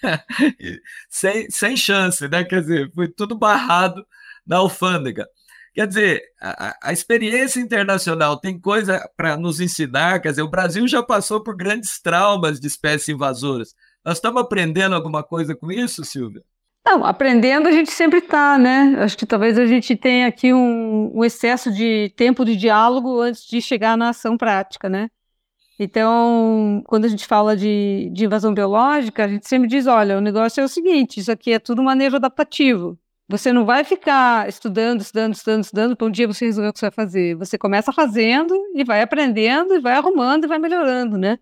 sem, 1.10 1.50
sem 1.50 1.78
chance, 1.78 2.28
né? 2.28 2.44
Quer 2.44 2.62
dizer, 2.62 2.92
foi 2.94 3.08
tudo 3.08 3.38
barrado 3.38 4.06
na 4.46 4.58
alfândega. 4.58 5.28
Quer 5.76 5.88
dizer, 5.88 6.24
a, 6.42 6.90
a 6.90 6.94
experiência 6.94 7.60
internacional 7.60 8.40
tem 8.40 8.58
coisa 8.58 9.10
para 9.18 9.36
nos 9.36 9.60
ensinar. 9.60 10.22
Quer 10.22 10.30
dizer, 10.30 10.42
o 10.42 10.50
Brasil 10.50 10.88
já 10.88 11.04
passou 11.04 11.44
por 11.44 11.56
grandes 11.56 12.00
traumas 12.02 12.62
de 12.62 12.68
espécies 12.68 13.10
invasoras. 13.10 13.76
Nós 14.04 14.18
estamos 14.18 14.42
aprendendo 14.42 14.96
alguma 14.96 15.22
coisa 15.22 15.54
com 15.54 15.70
isso, 15.70 16.06
Silvia? 16.06 16.42
Não, 16.86 17.04
aprendendo 17.04 17.68
a 17.68 17.72
gente 17.72 17.92
sempre 17.92 18.20
está, 18.20 18.58
né? 18.60 18.96
Acho 19.00 19.18
que 19.18 19.26
talvez 19.26 19.58
a 19.58 19.66
gente 19.66 19.96
tenha 19.96 20.28
aqui 20.28 20.54
um, 20.54 21.12
um, 21.18 21.24
excesso 21.26 21.72
de 21.72 22.14
tempo 22.16 22.46
de 22.46 22.56
diálogo 22.56 23.20
antes 23.20 23.46
de 23.48 23.60
chegar 23.60 23.98
na 23.98 24.10
ação 24.10 24.38
prática, 24.38 24.88
né? 24.88 25.10
Então, 25.80 26.84
quando 26.86 27.06
a 27.06 27.08
gente 27.08 27.26
fala 27.26 27.58
de, 27.58 28.10
de 28.14 28.26
invasão 28.26 28.54
biológica, 28.54 29.26
a 29.26 29.28
gente 29.28 29.48
sempre 29.48 29.68
diz: 29.68 29.88
olha, 29.88 30.18
o 30.18 30.22
negócio 30.22 30.62
é 30.62 30.64
o 30.64 30.68
seguinte, 30.70 31.20
isso 31.20 31.32
aqui 31.32 31.54
é 31.54 31.60
tudo 31.60 31.84
manejo 31.84 32.16
adaptativo. 32.18 32.98
Você 33.28 33.52
não 33.52 33.66
vai 33.66 33.84
ficar 33.84 34.48
estudando, 34.48 35.02
estudando, 35.02 35.34
estudando, 35.34 35.64
estudando 35.64 35.96
para 35.98 36.08
um 36.08 36.12
dia 36.12 36.28
você 36.28 36.46
resolver 36.46 36.70
o 36.70 36.74
que 36.74 36.80
você 36.80 36.86
vai 36.86 36.92
fazer. 36.92 37.36
Você 37.36 37.58
começa 37.58 37.92
fazendo 37.92 38.56
e 38.76 38.84
vai 38.84 39.02
aprendendo 39.02 39.74
e 39.74 39.80
vai 39.80 39.96
arrumando 39.96 40.46
e 40.46 40.48
vai 40.48 40.60
melhorando, 40.60 41.18
né? 41.18 41.40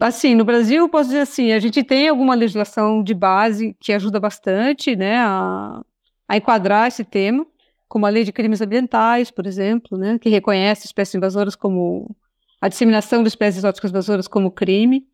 Assim, 0.00 0.34
no 0.34 0.44
Brasil, 0.44 0.88
posso 0.88 1.10
dizer 1.10 1.20
assim, 1.20 1.52
a 1.52 1.58
gente 1.58 1.82
tem 1.84 2.08
alguma 2.08 2.34
legislação 2.34 3.02
de 3.02 3.14
base 3.14 3.76
que 3.80 3.92
ajuda 3.92 4.18
bastante, 4.18 4.96
né, 4.96 5.18
a, 5.18 5.82
a 6.26 6.36
enquadrar 6.36 6.88
esse 6.88 7.04
tema, 7.04 7.46
como 7.88 8.04
a 8.04 8.08
Lei 8.08 8.24
de 8.24 8.32
Crimes 8.32 8.60
Ambientais, 8.60 9.30
por 9.30 9.46
exemplo, 9.46 9.96
né, 9.96 10.18
que 10.18 10.28
reconhece 10.28 10.86
espécies 10.86 11.14
invasoras 11.14 11.54
como 11.54 12.14
a 12.60 12.68
disseminação 12.68 13.22
de 13.22 13.28
espécies 13.28 13.58
exóticas 13.58 13.90
invasoras 13.90 14.26
como 14.26 14.50
crime. 14.50 15.06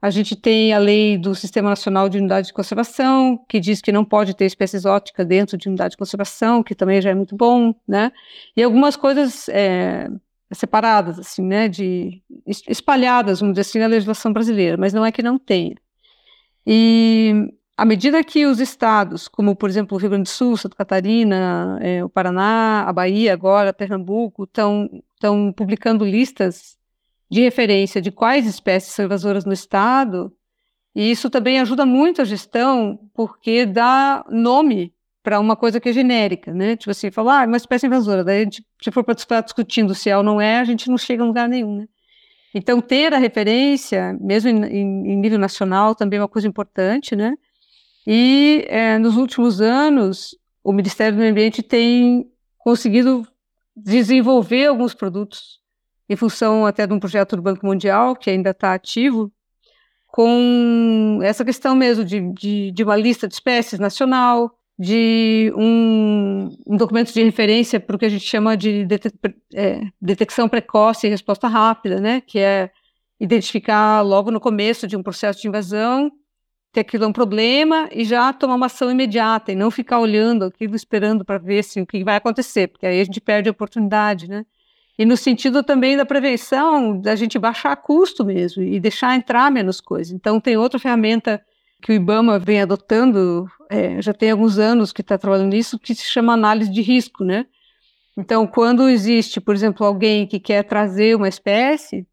A 0.00 0.10
gente 0.10 0.36
tem 0.36 0.72
a 0.72 0.78
lei 0.78 1.16
do 1.16 1.34
Sistema 1.34 1.70
Nacional 1.70 2.08
de 2.08 2.18
Unidade 2.18 2.48
de 2.48 2.52
Conservação, 2.52 3.38
que 3.48 3.58
diz 3.58 3.80
que 3.80 3.90
não 3.90 4.04
pode 4.04 4.34
ter 4.34 4.44
espécie 4.44 4.76
exótica 4.76 5.24
dentro 5.24 5.56
de 5.56 5.68
unidade 5.68 5.92
de 5.92 5.96
conservação, 5.96 6.62
que 6.62 6.74
também 6.74 7.00
já 7.00 7.10
é 7.10 7.14
muito 7.14 7.34
bom, 7.34 7.74
né? 7.88 8.12
E 8.56 8.62
algumas 8.62 8.94
coisas 8.94 9.48
é, 9.48 10.08
separadas, 10.52 11.18
assim, 11.18 11.42
né, 11.42 11.68
de 11.68 12.22
espalhadas, 12.68 13.40
vamos 13.40 13.54
dizer 13.54 13.62
assim, 13.62 13.78
na 13.78 13.86
legislação 13.86 14.32
brasileira, 14.32 14.76
mas 14.76 14.92
não 14.92 15.04
é 15.04 15.10
que 15.10 15.22
não 15.22 15.38
tenha. 15.38 15.74
E 16.66 17.52
à 17.76 17.84
medida 17.84 18.24
que 18.24 18.46
os 18.46 18.60
estados, 18.60 19.28
como 19.28 19.54
por 19.54 19.68
exemplo 19.68 19.96
o 19.96 20.00
Rio 20.00 20.10
Grande 20.10 20.24
do 20.24 20.28
Sul, 20.28 20.56
Santa 20.56 20.76
Catarina, 20.76 21.78
é, 21.82 22.04
o 22.04 22.08
Paraná, 22.08 22.84
a 22.86 22.92
Bahia 22.92 23.32
agora, 23.32 23.72
Pernambuco, 23.72 24.44
estão 24.44 25.52
publicando 25.54 26.04
listas 26.04 26.76
de 27.30 27.40
referência 27.42 28.00
de 28.00 28.10
quais 28.10 28.46
espécies 28.46 28.94
são 28.94 29.04
invasoras 29.04 29.44
no 29.44 29.52
estado, 29.52 30.32
e 30.94 31.10
isso 31.10 31.28
também 31.28 31.60
ajuda 31.60 31.84
muito 31.84 32.22
a 32.22 32.24
gestão, 32.24 32.98
porque 33.12 33.66
dá 33.66 34.24
nome 34.30 34.94
para 35.26 35.40
uma 35.40 35.56
coisa 35.56 35.80
que 35.80 35.88
é 35.88 35.92
genérica, 35.92 36.54
né? 36.54 36.76
Tipo 36.76 36.92
assim, 36.92 37.10
falar, 37.10 37.40
ah, 37.40 37.42
é 37.42 37.46
uma 37.48 37.56
espécie 37.56 37.88
invasora, 37.88 38.22
daí 38.22 38.44
gente, 38.44 38.64
se 38.80 38.92
for 38.92 39.02
para 39.02 39.18
ficar 39.18 39.40
discutindo 39.40 39.92
se 39.92 40.08
é 40.08 40.16
ou 40.16 40.22
não 40.22 40.40
é, 40.40 40.60
a 40.60 40.64
gente 40.64 40.88
não 40.88 40.96
chega 40.96 41.24
a 41.24 41.26
lugar 41.26 41.48
nenhum, 41.48 41.78
né? 41.78 41.88
Então, 42.54 42.80
ter 42.80 43.12
a 43.12 43.18
referência, 43.18 44.16
mesmo 44.20 44.50
em, 44.50 44.84
em 44.84 45.16
nível 45.16 45.36
nacional, 45.36 45.96
também 45.96 46.20
é 46.20 46.22
uma 46.22 46.28
coisa 46.28 46.46
importante, 46.46 47.16
né? 47.16 47.34
E 48.06 48.64
é, 48.68 48.98
nos 48.98 49.16
últimos 49.16 49.60
anos, 49.60 50.38
o 50.62 50.72
Ministério 50.72 51.16
do 51.16 51.18
Meio 51.18 51.32
Ambiente 51.32 51.60
tem 51.60 52.30
conseguido 52.58 53.26
desenvolver 53.76 54.66
alguns 54.66 54.94
produtos 54.94 55.58
em 56.08 56.14
função 56.14 56.64
até 56.64 56.86
de 56.86 56.92
um 56.92 57.00
projeto 57.00 57.34
do 57.34 57.42
Banco 57.42 57.66
Mundial, 57.66 58.14
que 58.14 58.30
ainda 58.30 58.50
está 58.50 58.74
ativo, 58.74 59.32
com 60.06 61.18
essa 61.20 61.44
questão 61.44 61.74
mesmo 61.74 62.04
de, 62.04 62.32
de, 62.32 62.70
de, 62.70 62.84
uma 62.84 62.94
lista 62.94 63.26
de 63.26 63.34
espécies 63.34 63.80
nacional, 63.80 64.56
de 64.78 65.52
um, 65.56 66.54
um 66.66 66.76
documento 66.76 67.12
de 67.12 67.22
referência 67.22 67.80
para 67.80 67.96
o 67.96 67.98
que 67.98 68.04
a 68.04 68.10
gente 68.10 68.24
chama 68.24 68.56
de 68.56 68.86
é, 69.54 69.80
detecção 70.00 70.48
precoce 70.48 71.06
e 71.06 71.10
resposta 71.10 71.48
rápida, 71.48 72.00
né, 72.00 72.20
que 72.20 72.38
é 72.38 72.70
identificar 73.18 74.02
logo 74.02 74.30
no 74.30 74.38
começo 74.38 74.86
de 74.86 74.96
um 74.96 75.02
processo 75.02 75.40
de 75.40 75.48
invasão 75.48 76.12
que 76.76 76.80
aquilo 76.80 77.04
é 77.04 77.06
um 77.06 77.12
problema 77.12 77.88
e 77.90 78.04
já 78.04 78.30
tomar 78.34 78.54
uma 78.54 78.66
ação 78.66 78.90
imediata 78.90 79.50
e 79.50 79.54
não 79.54 79.70
ficar 79.70 79.98
olhando 79.98 80.44
aquilo, 80.44 80.76
esperando 80.76 81.24
para 81.24 81.38
ver 81.38 81.64
se, 81.64 81.80
o 81.80 81.86
que 81.86 82.04
vai 82.04 82.16
acontecer, 82.16 82.68
porque 82.68 82.86
aí 82.86 83.00
a 83.00 83.04
gente 83.04 83.18
perde 83.18 83.48
a 83.48 83.52
oportunidade, 83.52 84.28
né? 84.28 84.44
E 84.98 85.06
no 85.06 85.16
sentido 85.16 85.62
também 85.62 85.96
da 85.96 86.04
prevenção, 86.04 87.00
da 87.00 87.16
gente 87.16 87.38
baixar 87.38 87.74
custo 87.76 88.26
mesmo 88.26 88.62
e 88.62 88.78
deixar 88.78 89.16
entrar 89.16 89.50
menos 89.50 89.80
coisa. 89.80 90.14
Então, 90.14 90.38
tem 90.38 90.58
outra 90.58 90.78
ferramenta 90.78 91.42
que 91.86 91.92
o 91.92 91.94
IBAMA 91.94 92.36
vem 92.40 92.60
adotando, 92.60 93.46
é, 93.70 94.02
já 94.02 94.12
tem 94.12 94.32
alguns 94.32 94.58
anos 94.58 94.92
que 94.92 95.02
está 95.02 95.16
trabalhando 95.16 95.52
nisso, 95.52 95.78
que 95.78 95.94
se 95.94 96.02
chama 96.02 96.32
análise 96.32 96.68
de 96.68 96.82
risco, 96.82 97.22
né? 97.22 97.46
Então, 98.18 98.44
quando 98.44 98.88
existe, 98.88 99.40
por 99.40 99.54
exemplo, 99.54 99.86
alguém 99.86 100.26
que 100.26 100.40
quer 100.40 100.64
trazer 100.64 101.14
uma 101.14 101.28
espécie, 101.28 102.04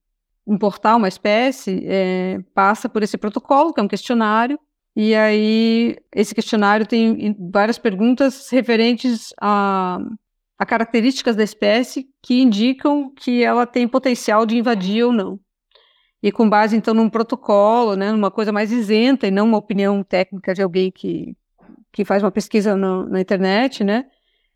importar 0.46 0.96
uma 0.96 1.08
espécie, 1.08 1.84
é, 1.88 2.40
passa 2.54 2.88
por 2.88 3.02
esse 3.02 3.18
protocolo, 3.18 3.74
que 3.74 3.80
é 3.80 3.84
um 3.84 3.88
questionário, 3.88 4.60
e 4.96 5.16
aí 5.16 5.98
esse 6.14 6.36
questionário 6.36 6.86
tem 6.86 7.36
várias 7.52 7.80
perguntas 7.80 8.48
referentes 8.52 9.34
a, 9.42 9.98
a 10.56 10.66
características 10.68 11.36
da 11.36 11.44
espécie 11.44 12.08
que 12.22 12.40
indicam 12.40 13.12
que 13.16 13.44
ela 13.44 13.66
tem 13.66 13.88
potencial 13.88 14.46
de 14.46 14.56
invadir 14.56 15.04
ou 15.04 15.12
não. 15.12 15.40
E 16.24 16.32
com 16.32 16.50
base, 16.50 16.78
então, 16.78 16.94
num 16.94 17.10
protocolo, 17.10 17.98
né, 17.98 18.10
numa 18.14 18.32
coisa 18.32 18.50
mais 18.50 18.72
isenta 18.72 19.28
e 19.28 19.32
não 19.32 19.46
uma 19.46 19.58
opinião 19.58 20.02
técnica 20.02 20.54
de 20.54 20.62
alguém 20.64 20.90
que, 20.90 21.36
que 21.92 22.06
faz 22.06 22.24
uma 22.24 22.32
pesquisa 22.32 22.78
no, 22.78 23.06
na 23.10 23.20
internet, 23.20 23.84
né, 23.84 24.06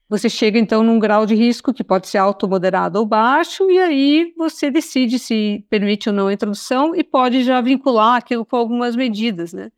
você 0.10 0.30
chega 0.30 0.58
então 0.58 0.82
num 0.82 0.98
grau 0.98 1.26
de 1.26 1.36
risco 1.36 1.74
que 1.74 1.84
pode 1.84 2.08
ser 2.08 2.20
alto, 2.20 2.48
moderado 2.48 3.00
ou 3.00 3.06
baixo, 3.06 3.70
e 3.70 3.78
aí 3.78 4.34
você 4.38 4.72
decide 4.72 5.20
se 5.20 5.66
permite 5.70 6.08
ou 6.08 6.16
não 6.16 6.28
a 6.28 6.34
introdução 6.34 6.96
e 6.96 7.04
pode 7.04 7.44
já 7.44 7.60
vincular 7.60 8.16
aquilo 8.16 8.46
com 8.46 8.56
algumas 8.56 8.96
medidas, 8.96 9.52
né? 9.52 9.70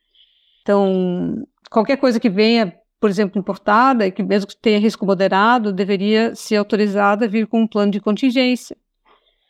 Então, 0.62 1.44
qualquer 1.72 1.98
coisa 1.98 2.20
que 2.20 2.30
venha, 2.30 2.72
por 3.00 3.10
exemplo, 3.10 3.40
importada, 3.40 4.06
e 4.06 4.12
que 4.12 4.22
mesmo 4.22 4.48
que 4.48 4.56
tenha 4.56 4.78
risco 4.78 5.04
moderado, 5.04 5.74
deveria 5.74 6.36
ser 6.36 6.58
autorizada 6.58 7.26
a 7.26 7.28
vir 7.28 7.48
com 7.48 7.62
um 7.62 7.68
plano 7.68 7.92
de 7.92 8.00
contingência. 8.00 8.78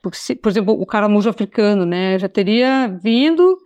Porque, 0.02 0.18
se, 0.18 0.36
por 0.36 0.50
exemplo, 0.50 0.74
o 0.80 0.86
caramujo 0.86 1.30
africano, 1.30 1.86
né, 1.86 2.18
já 2.18 2.30
teria 2.30 2.88
vindo 2.88 3.58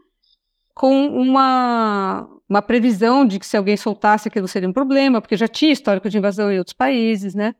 com 0.73 1.07
uma, 1.07 2.27
uma 2.49 2.61
previsão 2.61 3.25
de 3.25 3.39
que 3.39 3.45
se 3.45 3.55
alguém 3.57 3.77
soltasse 3.77 4.27
aquilo 4.27 4.47
seria 4.47 4.67
um 4.67 4.73
problema, 4.73 5.21
porque 5.21 5.37
já 5.37 5.47
tinha 5.47 5.71
histórico 5.71 6.09
de 6.09 6.17
invasão 6.17 6.51
em 6.51 6.57
outros 6.57 6.73
países, 6.73 7.35
né? 7.35 7.55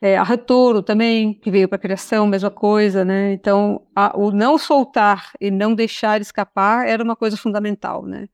É, 0.00 0.16
a 0.16 0.22
Retouro 0.22 0.82
também, 0.82 1.32
que 1.34 1.50
veio 1.50 1.68
para 1.68 1.76
a 1.76 1.80
criação, 1.80 2.26
mesma 2.26 2.50
coisa, 2.50 3.04
né? 3.04 3.32
Então, 3.32 3.86
a, 3.94 4.16
o 4.16 4.30
não 4.30 4.58
soltar 4.58 5.32
e 5.40 5.50
não 5.50 5.74
deixar 5.74 6.20
escapar 6.20 6.86
era 6.86 7.02
uma 7.02 7.16
coisa 7.16 7.36
fundamental, 7.36 8.04
né? 8.04 8.28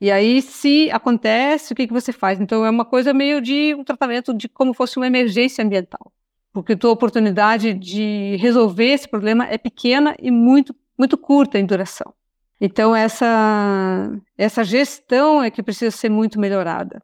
E 0.00 0.10
aí, 0.12 0.40
se 0.40 0.88
acontece, 0.92 1.72
o 1.72 1.76
que, 1.76 1.88
que 1.88 1.92
você 1.92 2.12
faz? 2.12 2.40
Então, 2.40 2.64
é 2.64 2.70
uma 2.70 2.84
coisa 2.84 3.12
meio 3.12 3.40
de 3.40 3.74
um 3.74 3.82
tratamento 3.82 4.32
de 4.32 4.48
como 4.48 4.72
fosse 4.72 4.96
uma 4.96 5.08
emergência 5.08 5.64
ambiental, 5.64 6.12
porque 6.52 6.72
a 6.72 6.76
tua 6.76 6.90
oportunidade 6.90 7.74
de 7.74 8.36
resolver 8.40 8.86
esse 8.86 9.08
problema 9.08 9.46
é 9.46 9.58
pequena 9.58 10.14
e 10.20 10.30
muito, 10.30 10.74
muito 10.96 11.16
curta 11.16 11.58
em 11.58 11.66
duração. 11.66 12.12
Então, 12.60 12.94
essa, 12.94 14.10
essa 14.36 14.64
gestão 14.64 15.42
é 15.42 15.50
que 15.50 15.62
precisa 15.62 15.96
ser 15.96 16.08
muito 16.08 16.40
melhorada. 16.40 17.02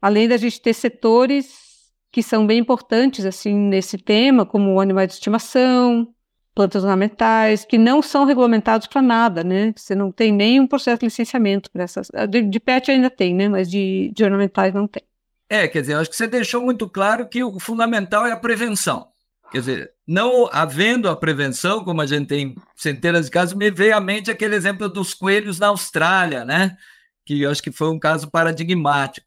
Além 0.00 0.28
da 0.28 0.36
gente 0.36 0.60
ter 0.60 0.74
setores 0.74 1.68
que 2.10 2.22
são 2.22 2.46
bem 2.46 2.58
importantes 2.58 3.24
assim 3.24 3.54
nesse 3.54 3.98
tema, 3.98 4.44
como 4.44 4.80
animais 4.80 5.08
de 5.08 5.14
estimação, 5.14 6.08
plantas 6.54 6.82
ornamentais, 6.82 7.64
que 7.64 7.78
não 7.78 8.02
são 8.02 8.24
regulamentados 8.24 8.88
para 8.88 9.00
nada, 9.00 9.44
né? 9.44 9.72
Você 9.76 9.94
não 9.94 10.10
tem 10.10 10.32
nenhum 10.32 10.66
processo 10.66 10.98
de 10.98 11.06
licenciamento 11.06 11.70
para 11.70 11.84
essas. 11.84 12.10
De, 12.28 12.42
de 12.42 12.58
pet 12.58 12.90
ainda 12.90 13.08
tem, 13.08 13.32
né? 13.32 13.48
Mas 13.48 13.70
de, 13.70 14.10
de 14.12 14.24
ornamentais 14.24 14.74
não 14.74 14.88
tem. 14.88 15.02
É, 15.48 15.66
quer 15.66 15.80
dizer, 15.80 15.94
acho 15.94 16.10
que 16.10 16.16
você 16.16 16.26
deixou 16.26 16.62
muito 16.62 16.88
claro 16.88 17.28
que 17.28 17.42
o 17.42 17.58
fundamental 17.58 18.26
é 18.26 18.32
a 18.32 18.36
prevenção. 18.36 19.08
Quer 19.50 19.60
dizer, 19.60 19.92
não 20.06 20.48
havendo 20.52 21.08
a 21.08 21.16
prevenção, 21.16 21.82
como 21.82 22.02
a 22.02 22.06
gente 22.06 22.26
tem 22.26 22.54
centenas 22.76 23.26
de 23.26 23.30
casos, 23.30 23.54
me 23.54 23.70
veio 23.70 23.96
à 23.96 24.00
mente 24.00 24.30
aquele 24.30 24.54
exemplo 24.54 24.88
dos 24.88 25.14
coelhos 25.14 25.58
na 25.58 25.68
Austrália, 25.68 26.44
né? 26.44 26.76
Que 27.24 27.42
eu 27.42 27.50
acho 27.50 27.62
que 27.62 27.72
foi 27.72 27.88
um 27.88 27.98
caso 27.98 28.30
paradigmático. 28.30 29.26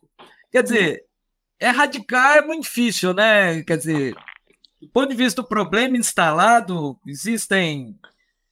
Quer 0.51 0.62
dizer, 0.62 1.03
erradicar 1.60 2.38
é 2.38 2.41
muito 2.41 2.63
difícil, 2.63 3.13
né? 3.13 3.63
Quer 3.63 3.77
dizer, 3.77 4.15
do 4.79 4.89
ponto 4.89 5.10
de 5.10 5.15
vista 5.15 5.41
do 5.41 5.47
problema 5.47 5.97
instalado, 5.97 6.99
existem 7.07 7.97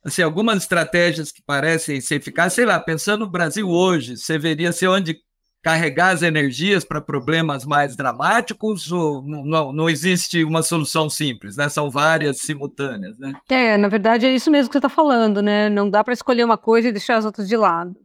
assim, 0.04 0.24
algumas 0.24 0.64
estratégias 0.64 1.32
que 1.32 1.42
parecem 1.42 2.02
ser 2.02 2.16
eficazes. 2.16 2.54
Sei 2.54 2.66
lá, 2.66 2.80
pensando 2.80 3.26
no 3.26 3.32
Brasil 3.32 3.70
hoje, 3.70 4.18
você 4.18 4.40
veria 4.40 4.72
se 4.72 4.88
onde 4.88 5.20
carregar 5.62 6.10
as 6.10 6.22
energias 6.22 6.86
para 6.86 7.02
problemas 7.02 7.66
mais 7.66 7.96
dramáticos 7.96 8.92
ou 8.92 9.22
não, 9.22 9.74
não 9.74 9.90
existe 9.90 10.44
uma 10.44 10.64
solução 10.64 11.10
simples, 11.10 11.58
né? 11.58 11.68
São 11.68 11.90
várias 11.90 12.40
simultâneas, 12.40 13.18
né? 13.18 13.34
É, 13.50 13.78
na 13.78 13.90
verdade 13.90 14.26
é 14.26 14.34
isso 14.34 14.50
mesmo 14.50 14.70
que 14.70 14.74
você 14.74 14.78
está 14.78 14.90
falando, 14.90 15.42
né? 15.42 15.70
Não 15.70 15.90
dá 15.90 16.04
para 16.04 16.14
escolher 16.14 16.46
uma 16.46 16.58
coisa 16.58 16.88
e 16.88 16.92
deixar 16.92 17.18
as 17.18 17.26
outras 17.26 17.48
de 17.48 17.58
lado. 17.58 17.96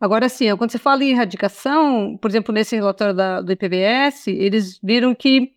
Agora, 0.00 0.28
sim, 0.28 0.54
quando 0.56 0.70
você 0.70 0.78
fala 0.78 1.02
em 1.02 1.10
erradicação, 1.10 2.16
por 2.20 2.30
exemplo, 2.30 2.54
nesse 2.54 2.76
relatório 2.76 3.14
da, 3.14 3.40
do 3.40 3.52
IPBS, 3.52 4.28
eles 4.28 4.78
viram 4.82 5.14
que 5.14 5.52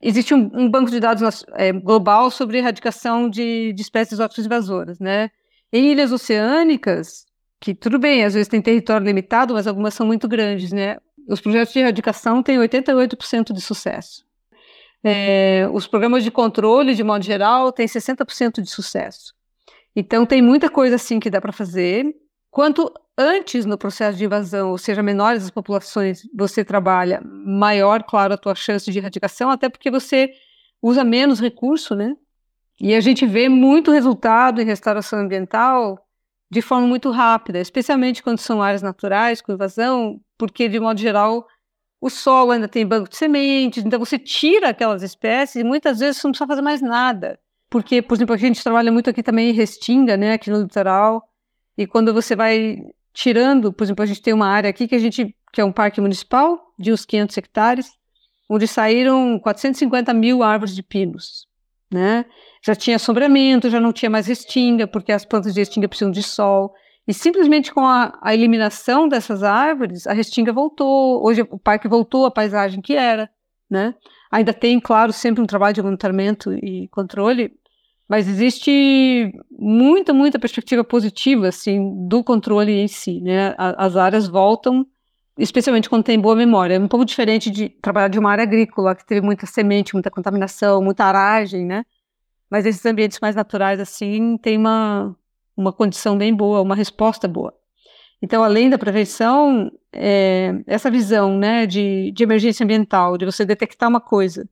existe 0.00 0.34
um, 0.34 0.50
um 0.52 0.70
banco 0.70 0.90
de 0.90 1.00
dados 1.00 1.44
é, 1.54 1.72
global 1.72 2.30
sobre 2.30 2.58
erradicação 2.58 3.28
de, 3.28 3.72
de 3.72 3.82
espécies 3.82 4.12
exóticas 4.12 4.44
invasoras, 4.44 4.98
né? 4.98 5.30
Em 5.72 5.90
ilhas 5.90 6.12
oceânicas, 6.12 7.26
que 7.60 7.74
tudo 7.74 7.98
bem, 7.98 8.24
às 8.24 8.34
vezes 8.34 8.48
tem 8.48 8.62
território 8.62 9.06
limitado, 9.06 9.54
mas 9.54 9.66
algumas 9.66 9.94
são 9.94 10.06
muito 10.06 10.28
grandes, 10.28 10.72
né? 10.72 10.98
Os 11.28 11.40
projetos 11.40 11.72
de 11.72 11.80
erradicação 11.80 12.42
têm 12.42 12.58
88% 12.58 13.52
de 13.52 13.60
sucesso. 13.60 14.24
É, 15.04 15.68
os 15.72 15.86
programas 15.86 16.24
de 16.24 16.30
controle, 16.30 16.94
de 16.94 17.04
modo 17.04 17.24
geral, 17.24 17.70
têm 17.72 17.86
60% 17.86 18.62
de 18.62 18.70
sucesso. 18.70 19.34
Então, 19.94 20.24
tem 20.24 20.40
muita 20.40 20.70
coisa 20.70 20.96
assim 20.96 21.20
que 21.20 21.30
dá 21.30 21.40
para 21.40 21.52
fazer. 21.52 22.06
Quanto 22.50 22.92
antes 23.16 23.66
no 23.66 23.76
processo 23.76 24.16
de 24.16 24.24
invasão, 24.24 24.70
ou 24.70 24.78
seja, 24.78 25.02
menores 25.02 25.44
as 25.44 25.50
populações 25.50 26.22
você 26.34 26.64
trabalha, 26.64 27.20
maior, 27.24 28.02
claro, 28.04 28.34
a 28.34 28.38
tua 28.38 28.54
chance 28.54 28.90
de 28.90 28.98
erradicação, 28.98 29.50
até 29.50 29.68
porque 29.68 29.90
você 29.90 30.30
usa 30.80 31.04
menos 31.04 31.40
recurso, 31.40 31.94
né? 31.94 32.14
E 32.80 32.94
a 32.94 33.00
gente 33.00 33.26
vê 33.26 33.48
muito 33.48 33.90
resultado 33.90 34.62
em 34.62 34.64
restauração 34.64 35.18
ambiental 35.18 35.98
de 36.50 36.62
forma 36.62 36.86
muito 36.86 37.10
rápida, 37.10 37.58
especialmente 37.58 38.22
quando 38.22 38.38
são 38.38 38.62
áreas 38.62 38.82
naturais 38.82 39.40
com 39.40 39.52
invasão, 39.52 40.20
porque 40.36 40.68
de 40.68 40.80
modo 40.80 40.98
geral 40.98 41.46
o 42.00 42.08
solo 42.08 42.52
ainda 42.52 42.68
tem 42.68 42.86
banco 42.86 43.08
de 43.08 43.16
sementes, 43.16 43.84
então 43.84 43.98
você 43.98 44.18
tira 44.18 44.68
aquelas 44.68 45.02
espécies 45.02 45.56
e 45.56 45.64
muitas 45.64 45.98
vezes 45.98 46.20
você 46.20 46.26
não 46.26 46.32
precisa 46.32 46.46
fazer 46.46 46.62
mais 46.62 46.80
nada. 46.80 47.38
Porque, 47.68 48.00
por 48.00 48.14
exemplo, 48.14 48.34
a 48.34 48.38
gente 48.38 48.62
trabalha 48.62 48.90
muito 48.90 49.10
aqui 49.10 49.22
também 49.22 49.50
em 49.50 49.52
Restinga, 49.52 50.16
né, 50.16 50.34
aqui 50.34 50.48
no 50.48 50.62
litoral, 50.62 51.28
e 51.76 51.86
quando 51.86 52.14
você 52.14 52.34
vai 52.36 52.78
tirando, 53.12 53.72
por 53.72 53.84
exemplo, 53.84 54.02
a 54.02 54.06
gente 54.06 54.22
tem 54.22 54.32
uma 54.32 54.46
área 54.46 54.70
aqui 54.70 54.86
que 54.86 54.94
a 54.94 54.98
gente 54.98 55.34
que 55.52 55.60
é 55.60 55.64
um 55.64 55.72
parque 55.72 56.00
municipal 56.00 56.72
de 56.78 56.92
uns 56.92 57.04
500 57.04 57.36
hectares, 57.38 57.92
onde 58.48 58.68
saíram 58.68 59.38
450 59.40 60.12
mil 60.14 60.42
árvores 60.42 60.74
de 60.74 60.82
pinos, 60.82 61.47
né? 61.90 62.24
Já 62.64 62.74
tinha 62.74 62.96
assombramento, 62.96 63.70
já 63.70 63.80
não 63.80 63.92
tinha 63.92 64.10
mais 64.10 64.26
restinga, 64.26 64.86
porque 64.86 65.12
as 65.12 65.24
plantas 65.24 65.54
de 65.54 65.60
restinga 65.60 65.88
precisam 65.88 66.10
de 66.10 66.22
sol. 66.22 66.72
E 67.06 67.14
simplesmente 67.14 67.72
com 67.72 67.86
a, 67.86 68.18
a 68.20 68.34
eliminação 68.34 69.08
dessas 69.08 69.42
árvores, 69.42 70.06
a 70.06 70.12
restinga 70.12 70.52
voltou. 70.52 71.24
Hoje 71.24 71.42
o 71.50 71.58
parque 71.58 71.88
voltou 71.88 72.26
à 72.26 72.30
paisagem 72.30 72.82
que 72.82 72.94
era, 72.94 73.30
né? 73.70 73.94
Ainda 74.30 74.52
tem, 74.52 74.78
claro, 74.78 75.12
sempre 75.12 75.42
um 75.42 75.46
trabalho 75.46 75.74
de 75.74 75.82
monitoramento 75.82 76.52
e 76.52 76.86
controle, 76.88 77.50
mas 78.06 78.28
existe 78.28 79.32
muita, 79.50 80.12
muita 80.12 80.38
perspectiva 80.38 80.84
positiva, 80.84 81.48
assim, 81.48 82.06
do 82.06 82.22
controle 82.22 82.72
em 82.72 82.88
si, 82.88 83.20
né? 83.22 83.54
As 83.56 83.96
áreas 83.96 84.28
voltam 84.28 84.86
especialmente 85.38 85.88
quando 85.88 86.02
tem 86.02 86.18
boa 86.18 86.34
memória. 86.34 86.74
É 86.74 86.78
um 86.78 86.88
pouco 86.88 87.04
diferente 87.04 87.50
de 87.50 87.68
trabalhar 87.68 88.08
de 88.08 88.18
uma 88.18 88.30
área 88.30 88.42
agrícola, 88.42 88.94
que 88.94 89.06
teve 89.06 89.20
muita 89.20 89.46
semente, 89.46 89.94
muita 89.94 90.10
contaminação, 90.10 90.82
muita 90.82 91.04
aragem, 91.04 91.64
né? 91.64 91.84
Mas 92.50 92.66
esses 92.66 92.84
ambientes 92.84 93.20
mais 93.20 93.36
naturais, 93.36 93.78
assim, 93.78 94.36
tem 94.38 94.56
uma, 94.56 95.14
uma 95.56 95.72
condição 95.72 96.16
bem 96.18 96.34
boa, 96.34 96.60
uma 96.60 96.74
resposta 96.74 97.28
boa. 97.28 97.54
Então, 98.20 98.42
além 98.42 98.68
da 98.68 98.78
prevenção, 98.78 99.70
é, 99.92 100.52
essa 100.66 100.90
visão 100.90 101.38
né, 101.38 101.66
de, 101.66 102.10
de 102.10 102.22
emergência 102.24 102.64
ambiental, 102.64 103.16
de 103.16 103.24
você 103.24 103.44
detectar 103.44 103.88
uma 103.88 104.00
coisa 104.00 104.48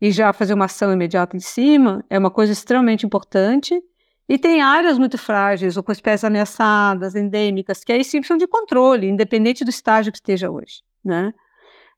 e 0.00 0.10
já 0.10 0.32
fazer 0.32 0.52
uma 0.52 0.66
ação 0.66 0.92
imediata 0.92 1.36
em 1.36 1.40
cima, 1.40 2.04
é 2.10 2.18
uma 2.18 2.30
coisa 2.30 2.52
extremamente 2.52 3.06
importante 3.06 3.80
e 4.28 4.36
tem 4.36 4.60
áreas 4.60 4.98
muito 4.98 5.16
frágeis, 5.16 5.76
ou 5.76 5.82
com 5.82 5.90
espécies 5.90 6.24
ameaçadas, 6.24 7.14
endêmicas, 7.14 7.82
que 7.82 7.92
aí 7.92 8.04
sim 8.04 8.18
precisam 8.18 8.36
de 8.36 8.46
controle, 8.46 9.08
independente 9.08 9.64
do 9.64 9.70
estágio 9.70 10.12
que 10.12 10.18
esteja 10.18 10.50
hoje, 10.50 10.82
né? 11.02 11.32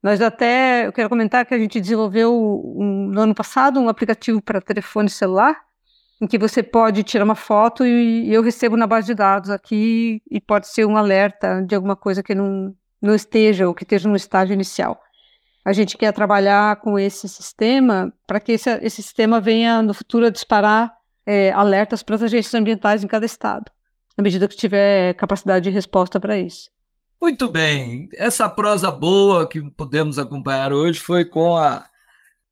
Nós 0.02 0.20
até, 0.22 0.86
eu 0.86 0.92
quero 0.92 1.08
comentar 1.08 1.44
que 1.44 1.52
a 1.52 1.58
gente 1.58 1.80
desenvolveu 1.80 2.32
um, 2.32 3.10
no 3.12 3.20
ano 3.20 3.34
passado 3.34 3.80
um 3.80 3.88
aplicativo 3.88 4.40
para 4.40 4.60
telefone 4.60 5.10
celular, 5.10 5.60
em 6.22 6.26
que 6.26 6.38
você 6.38 6.62
pode 6.62 7.02
tirar 7.02 7.24
uma 7.24 7.34
foto 7.34 7.84
e, 7.84 8.28
e 8.28 8.32
eu 8.32 8.42
recebo 8.42 8.76
na 8.76 8.86
base 8.86 9.08
de 9.08 9.14
dados 9.14 9.50
aqui 9.50 10.22
e 10.30 10.40
pode 10.40 10.68
ser 10.68 10.86
um 10.86 10.96
alerta 10.96 11.62
de 11.62 11.74
alguma 11.74 11.96
coisa 11.96 12.22
que 12.22 12.34
não, 12.34 12.74
não 13.00 13.14
esteja 13.14 13.66
ou 13.66 13.74
que 13.74 13.82
esteja 13.82 14.08
no 14.08 14.16
estágio 14.16 14.54
inicial. 14.54 15.00
A 15.64 15.72
gente 15.72 15.98
quer 15.98 16.12
trabalhar 16.12 16.76
com 16.76 16.98
esse 16.98 17.28
sistema 17.28 18.12
para 18.26 18.40
que 18.40 18.52
esse, 18.52 18.70
esse 18.82 19.02
sistema 19.02 19.40
venha 19.40 19.82
no 19.82 19.92
futuro 19.92 20.26
a 20.26 20.30
disparar 20.30 20.94
é, 21.26 21.52
alertas 21.52 22.02
para 22.02 22.16
as 22.16 22.22
agências 22.22 22.54
ambientais 22.54 23.04
em 23.04 23.06
cada 23.06 23.26
estado, 23.26 23.70
na 24.16 24.22
medida 24.22 24.48
que 24.48 24.56
tiver 24.56 25.14
capacidade 25.14 25.64
de 25.64 25.70
resposta 25.70 26.18
para 26.18 26.38
isso. 26.38 26.70
Muito 27.20 27.48
bem. 27.48 28.08
Essa 28.14 28.48
prosa 28.48 28.90
boa 28.90 29.46
que 29.46 29.60
pudemos 29.72 30.18
acompanhar 30.18 30.72
hoje 30.72 30.98
foi 30.98 31.24
com 31.24 31.56
a 31.56 31.86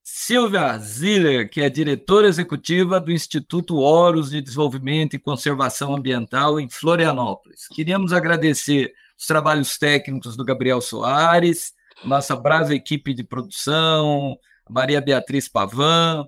Silvia 0.02 0.78
Ziller, 0.78 1.50
que 1.50 1.60
é 1.60 1.70
diretora 1.70 2.28
executiva 2.28 2.98
do 2.98 3.12
Instituto 3.12 3.76
Horus 3.76 4.30
de 4.30 4.40
Desenvolvimento 4.40 5.14
e 5.14 5.18
Conservação 5.18 5.94
Ambiental 5.94 6.60
em 6.60 6.68
Florianópolis. 6.68 7.66
Queríamos 7.68 8.12
agradecer 8.12 8.92
os 9.18 9.26
trabalhos 9.26 9.76
técnicos 9.76 10.36
do 10.36 10.44
Gabriel 10.44 10.80
Soares, 10.80 11.72
nossa 12.04 12.36
brava 12.36 12.74
equipe 12.74 13.12
de 13.12 13.24
produção, 13.24 14.36
Maria 14.68 15.00
Beatriz 15.00 15.48
Pavan, 15.48 16.26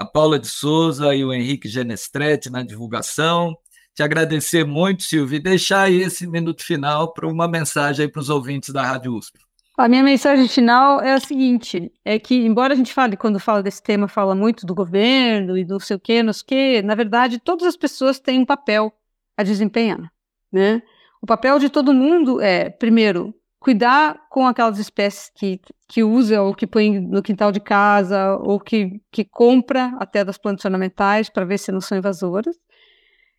a 0.00 0.04
Paula 0.06 0.38
de 0.38 0.46
Souza 0.46 1.14
e 1.14 1.22
o 1.22 1.30
Henrique 1.30 1.68
Genestretti 1.68 2.48
na 2.48 2.62
divulgação. 2.62 3.54
Te 3.94 4.02
agradecer 4.02 4.64
muito, 4.64 5.02
Silvio, 5.02 5.36
e 5.36 5.42
deixar 5.42 5.92
esse 5.92 6.26
minuto 6.26 6.64
final 6.64 7.12
para 7.12 7.28
uma 7.28 7.46
mensagem 7.46 8.08
para 8.08 8.20
os 8.20 8.30
ouvintes 8.30 8.72
da 8.72 8.82
Rádio 8.82 9.14
USP. 9.14 9.38
A 9.76 9.86
minha 9.88 10.02
mensagem 10.02 10.48
final 10.48 11.02
é 11.02 11.12
a 11.12 11.20
seguinte: 11.20 11.92
é 12.02 12.18
que, 12.18 12.34
embora 12.34 12.72
a 12.72 12.76
gente 12.76 12.94
fale, 12.94 13.14
quando 13.14 13.38
fala 13.38 13.62
desse 13.62 13.82
tema, 13.82 14.08
fala 14.08 14.34
muito 14.34 14.64
do 14.64 14.74
governo 14.74 15.58
e 15.58 15.66
do 15.66 15.78
sei 15.78 15.96
o 15.96 16.00
quê, 16.00 16.22
não 16.22 16.32
sei 16.32 16.44
o 16.44 16.46
quê, 16.46 16.82
na 16.82 16.94
verdade, 16.94 17.38
todas 17.38 17.66
as 17.66 17.76
pessoas 17.76 18.18
têm 18.18 18.40
um 18.40 18.46
papel 18.46 18.90
a 19.36 19.42
desempenhar. 19.42 20.10
Né? 20.50 20.80
O 21.20 21.26
papel 21.26 21.58
de 21.58 21.68
todo 21.68 21.92
mundo 21.92 22.40
é, 22.40 22.70
primeiro, 22.70 23.34
cuidar 23.58 24.18
com 24.30 24.46
aquelas 24.46 24.78
espécies 24.78 25.30
que, 25.34 25.60
que 25.90 26.04
usa 26.04 26.40
ou 26.40 26.54
que 26.54 26.68
põe 26.68 27.00
no 27.00 27.20
quintal 27.20 27.50
de 27.50 27.58
casa 27.58 28.36
ou 28.36 28.60
que, 28.60 29.02
que 29.10 29.24
compra 29.24 29.92
até 29.98 30.24
das 30.24 30.38
plantas 30.38 30.64
ornamentais 30.64 31.28
para 31.28 31.44
ver 31.44 31.58
se 31.58 31.72
não 31.72 31.80
são 31.80 31.98
invasoras. 31.98 32.56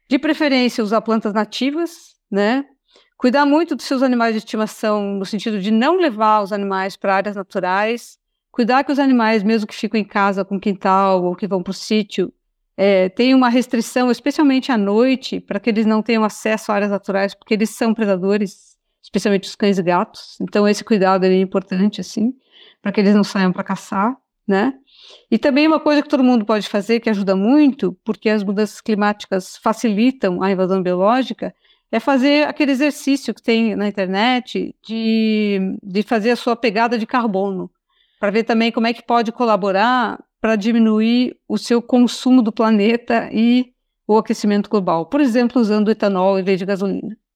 De 0.10 0.20
preferência, 0.20 0.84
usar 0.84 1.00
plantas 1.00 1.34
nativas, 1.34 2.14
né? 2.30 2.66
Cuidar 3.18 3.46
muito 3.46 3.74
dos 3.74 3.86
seus 3.86 4.04
animais 4.04 4.34
de 4.34 4.40
estimação, 4.40 5.14
no 5.14 5.26
sentido 5.26 5.62
de 5.62 5.72
não 5.72 5.96
levar 5.96 6.44
os 6.44 6.52
animais 6.52 6.98
para 6.98 7.16
áreas 7.16 7.38
naturais. 7.38 8.18
Cuidar 8.52 8.84
que 8.84 8.92
os 8.92 9.00
animais, 9.00 9.44
mesmo 9.44 9.66
que 9.66 9.74
ficam 9.74 9.98
em 9.98 10.04
casa 10.04 10.44
com 10.44 10.60
quintal 10.60 11.24
ou 11.24 11.38
que 11.38 11.48
vão 11.48 11.64
para 11.64 11.72
o 11.72 11.74
sítio, 11.74 12.34
é, 12.76 13.08
tenham 13.08 13.38
uma 13.38 13.48
restrição, 13.48 14.12
especialmente 14.12 14.74
à 14.74 14.78
noite, 14.78 15.40
para 15.40 15.58
que 15.58 15.70
eles 15.70 15.86
não 15.86 16.04
tenham 16.04 16.26
acesso 16.26 16.70
a 16.70 16.76
áreas 16.76 16.92
naturais, 16.92 17.34
porque 17.34 17.54
eles 17.54 17.70
são 17.70 17.94
predadores 17.94 18.78
especialmente 19.02 19.48
os 19.48 19.56
cães 19.56 19.78
e 19.78 19.84
gatos. 19.84 20.38
Então 20.42 20.68
esse 20.68 20.84
cuidado 20.84 21.26
é 21.26 21.40
importante 21.40 22.02
assim, 22.02 22.34
para 22.82 22.92
que 22.92 23.00
eles 23.00 23.16
não 23.16 23.24
saiam 23.24 23.52
para 23.52 23.64
caçar, 23.64 24.16
né? 24.48 24.74
E 25.30 25.38
também 25.38 25.68
uma 25.68 25.80
coisa 25.80 26.02
que 26.02 26.10
todo 26.10 26.24
mundo 26.24 26.46
pode 26.46 26.68
fazer 26.68 27.00
que 27.00 27.10
ajuda 27.10 27.36
muito, 27.36 27.98
porque 28.04 28.30
as 28.30 28.44
mudanças 28.44 28.82
climáticas 28.82 29.58
facilitam 29.58 30.42
a 30.42 30.52
invasão 30.52 30.82
biológica, 30.82 31.54
é 31.92 32.00
fazer 32.00 32.48
aquele 32.48 32.72
exercício 32.72 33.34
que 33.34 33.42
tem 33.42 33.76
na 33.76 33.88
internet 33.88 34.74
de, 34.86 35.60
de 35.84 36.04
fazer 36.04 36.32
a 36.32 36.36
sua 36.36 36.56
pegada 36.56 36.98
de 36.98 37.06
carbono, 37.06 37.70
para 38.20 38.32
ver 38.32 38.44
também 38.44 38.72
como 38.72 38.88
é 38.88 38.94
que 38.94 39.04
pode 39.04 39.32
colaborar 39.32 40.24
para 40.40 40.56
diminuir 40.56 41.38
o 41.48 41.58
seu 41.58 41.82
consumo 41.82 42.42
do 42.42 42.52
planeta 42.52 43.30
e 43.32 43.74
o 44.08 44.18
aquecimento 44.18 44.70
global. 44.70 45.06
Por 45.06 45.22
exemplo, 45.22 45.62
usando 45.62 45.92
etanol 45.92 46.40
em 46.40 46.44
vez 46.44 46.58
de 46.60 46.66
gasolina. 46.66 47.18